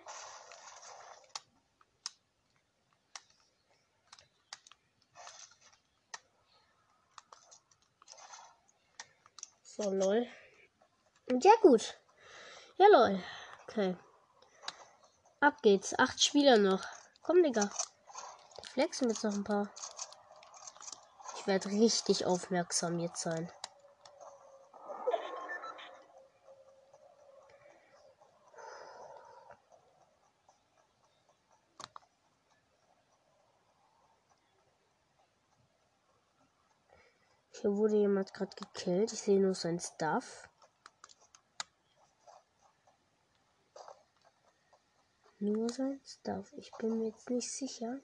So, 9.62 9.90
lol. 9.90 10.26
Ja, 11.28 11.52
gut. 11.62 11.98
Ja, 12.76 12.86
lol. 12.88 13.22
Okay. 13.66 13.96
Ab 15.40 15.62
geht's. 15.62 15.98
Acht 15.98 16.22
Spieler 16.22 16.58
noch. 16.58 16.84
Komm, 17.22 17.42
Digga. 17.42 17.70
Flexen 18.74 19.08
jetzt 19.08 19.24
noch 19.24 19.34
ein 19.34 19.44
paar. 19.44 19.72
Ich 21.42 21.48
werde 21.48 21.70
richtig 21.70 22.24
aufmerksam 22.24 23.00
jetzt 23.00 23.20
sein. 23.20 23.50
Hier 37.50 37.76
wurde 37.76 37.96
jemand 37.96 38.32
gerade 38.34 38.54
gekillt. 38.54 39.12
Ich 39.12 39.22
sehe 39.22 39.40
nur 39.40 39.56
sein 39.56 39.80
Stuff. 39.80 40.48
Nur 45.40 45.68
sein 45.70 46.00
Stuff. 46.04 46.52
Ich 46.52 46.70
bin 46.78 47.00
mir 47.00 47.08
jetzt 47.08 47.30
nicht 47.30 47.50
sicher. 47.50 47.98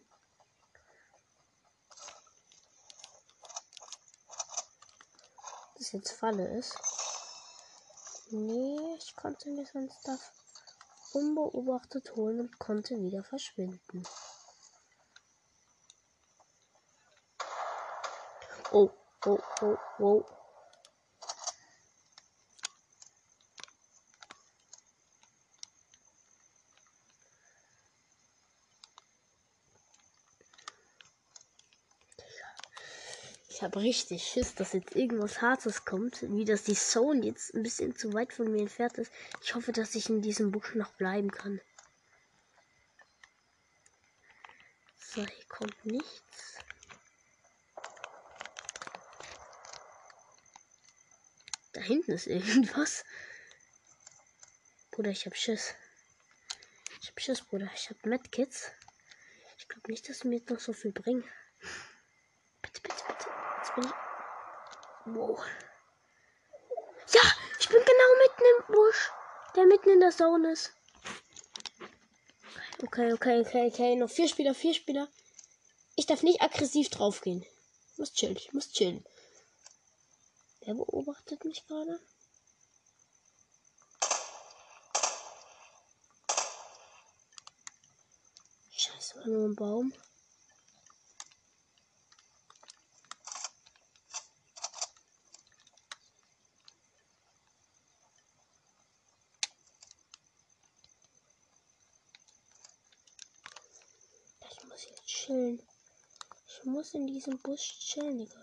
Das 5.89 5.93
jetzt 5.95 6.13
Falle 6.21 6.47
ist. 6.59 6.77
Nee, 8.31 8.95
ich 8.99 9.17
konnte 9.17 9.49
mir 9.49 9.65
sein 9.65 9.91
Stuff 10.03 10.33
unbeobachtet 11.15 12.15
holen 12.15 12.41
und 12.41 12.59
konnte 12.59 13.01
wieder 13.03 13.25
verschwinden. 13.25 14.03
Oh. 18.71 18.91
Oh, 19.25 19.39
oh, 19.63 19.77
oh. 19.99 20.25
Ich 33.59 33.65
habe 33.65 33.81
richtig 33.81 34.23
Schiss, 34.23 34.55
dass 34.55 34.73
jetzt 34.73 34.95
irgendwas 34.95 35.43
Hartes 35.43 35.85
kommt, 35.85 36.23
wie 36.31 36.45
dass 36.45 36.63
die 36.63 36.77
Zone 36.77 37.27
jetzt 37.27 37.55
ein 37.55 37.65
bisschen 37.65 37.97
zu 37.97 38.13
weit 38.13 38.33
von 38.33 38.53
mir 38.53 38.61
entfernt 38.61 38.99
ist. 38.99 39.11
Ich 39.43 39.53
hoffe, 39.57 39.73
dass 39.73 39.97
ich 39.97 40.09
in 40.09 40.23
diesem 40.23 40.53
Busch 40.53 40.77
noch 40.77 40.93
bleiben 40.93 41.33
kann. 41.33 41.61
So, 44.97 45.27
hier 45.27 45.45
kommt 45.49 45.85
nichts. 45.85 46.59
Da 51.73 51.81
hinten 51.81 52.13
ist 52.13 52.29
irgendwas. 52.29 53.05
Bruder, 54.93 55.11
ich 55.11 55.27
hab 55.27 55.37
Schiss. 55.37 55.75
Ich 57.03 57.09
hab 57.09 57.21
Schiss, 57.21 57.41
Bruder. 57.41 57.69
Ich 57.75 57.91
hab 57.91 58.07
Medkits. 58.07 58.71
Ich 59.57 59.67
glaube 59.67 59.91
nicht, 59.91 60.09
dass 60.09 60.21
sie 60.21 60.29
mir 60.29 60.37
jetzt 60.37 60.51
noch 60.51 60.61
so 60.61 60.73
viel 60.73 60.93
bringen. 60.93 61.25
Bitte, 62.63 62.81
bitte, 62.83 62.98
Wow. 65.07 65.41
Ja, 67.13 67.21
ich 67.59 67.69
bin 67.69 67.81
genau 67.81 68.11
mitten 68.23 68.43
im 68.59 68.75
Busch, 68.75 69.11
der 69.57 69.67
mitten 69.67 69.91
in 69.91 70.01
der 70.01 70.11
Zone 70.11 70.53
ist. 70.53 70.73
Okay, 72.83 73.13
okay, 73.13 73.41
okay, 73.41 73.69
okay. 73.73 73.97
Noch 73.97 74.11
vier 74.11 74.29
Spieler, 74.29 74.55
vier 74.55 74.75
Spieler. 74.75 75.09
Ich 75.97 76.07
darf 76.07 76.23
nicht 76.23 76.41
aggressiv 76.43 76.91
draufgehen. 76.91 77.45
Ich 77.93 77.99
muss 77.99 78.13
chillen, 78.13 78.37
ich 78.37 78.53
muss 78.53 78.71
chillen. 78.71 79.05
Wer 80.61 80.75
beobachtet 80.75 81.45
mich 81.45 81.67
gerade? 81.67 81.99
Scheiße, 88.71 89.17
war 89.17 89.27
nur 89.27 89.49
ein 89.49 89.57
Baum. 89.57 89.93
Ich 104.51 104.65
muss 104.65 104.85
jetzt 104.87 105.07
chillen. 105.07 105.63
Ich 106.47 106.65
muss 106.79 106.95
in 106.95 107.09
diesem 107.09 107.37
Busch 107.39 107.77
chillen, 107.81 108.19
Digga. 108.19 108.39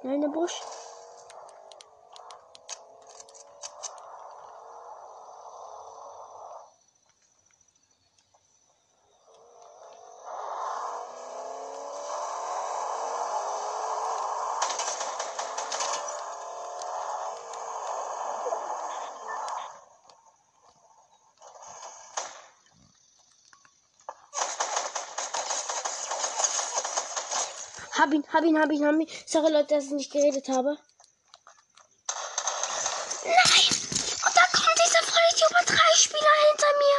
Schnell 0.00 0.14
in 0.14 0.20
den 0.20 0.30
Busch. 0.30 0.71
Hab 28.32 28.44
ihn, 28.44 28.58
hab 28.58 28.72
ihn, 28.72 28.86
hab 28.86 28.94
ihn. 28.94 29.08
Sorry, 29.26 29.52
Leute, 29.52 29.74
dass 29.74 29.84
ich 29.84 29.90
nicht 29.90 30.10
geredet 30.10 30.48
habe. 30.48 30.78
Nein! 33.24 33.68
Und 34.24 34.34
da 34.34 34.42
kommt 34.52 34.78
dieser 34.82 35.04
Vollidiot 35.04 35.50
über 35.50 35.64
drei 35.66 35.94
Spieler 35.94 36.34
hinter 36.48 36.72
mir. 36.78 36.98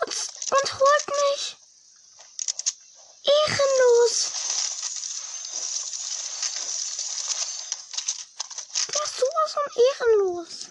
Und, 0.00 0.14
und 0.50 0.80
holt 0.80 1.06
mich. 1.30 1.56
Ehrenlos. 3.22 4.32
Der 8.94 9.04
ist 9.04 9.16
sowas 9.18 9.52
von 9.52 9.68
ehrenlos. 9.90 10.68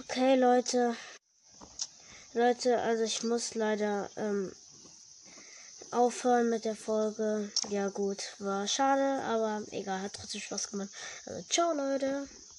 Okay, 0.00 0.34
Leute. 0.34 0.96
Leute, 2.32 2.80
also 2.82 3.04
ich 3.04 3.22
muss 3.22 3.54
leider 3.54 4.10
ähm, 4.16 4.52
aufhören 5.90 6.50
mit 6.50 6.64
der 6.64 6.76
Folge. 6.76 7.50
Ja 7.68 7.88
gut, 7.88 8.34
war 8.38 8.66
schade, 8.66 9.22
aber 9.24 9.62
egal, 9.70 10.02
hat 10.02 10.12
trotzdem 10.14 10.40
Spaß 10.40 10.70
gemacht. 10.70 10.90
Also 11.26 11.42
ciao 11.48 11.72
Leute. 11.72 12.26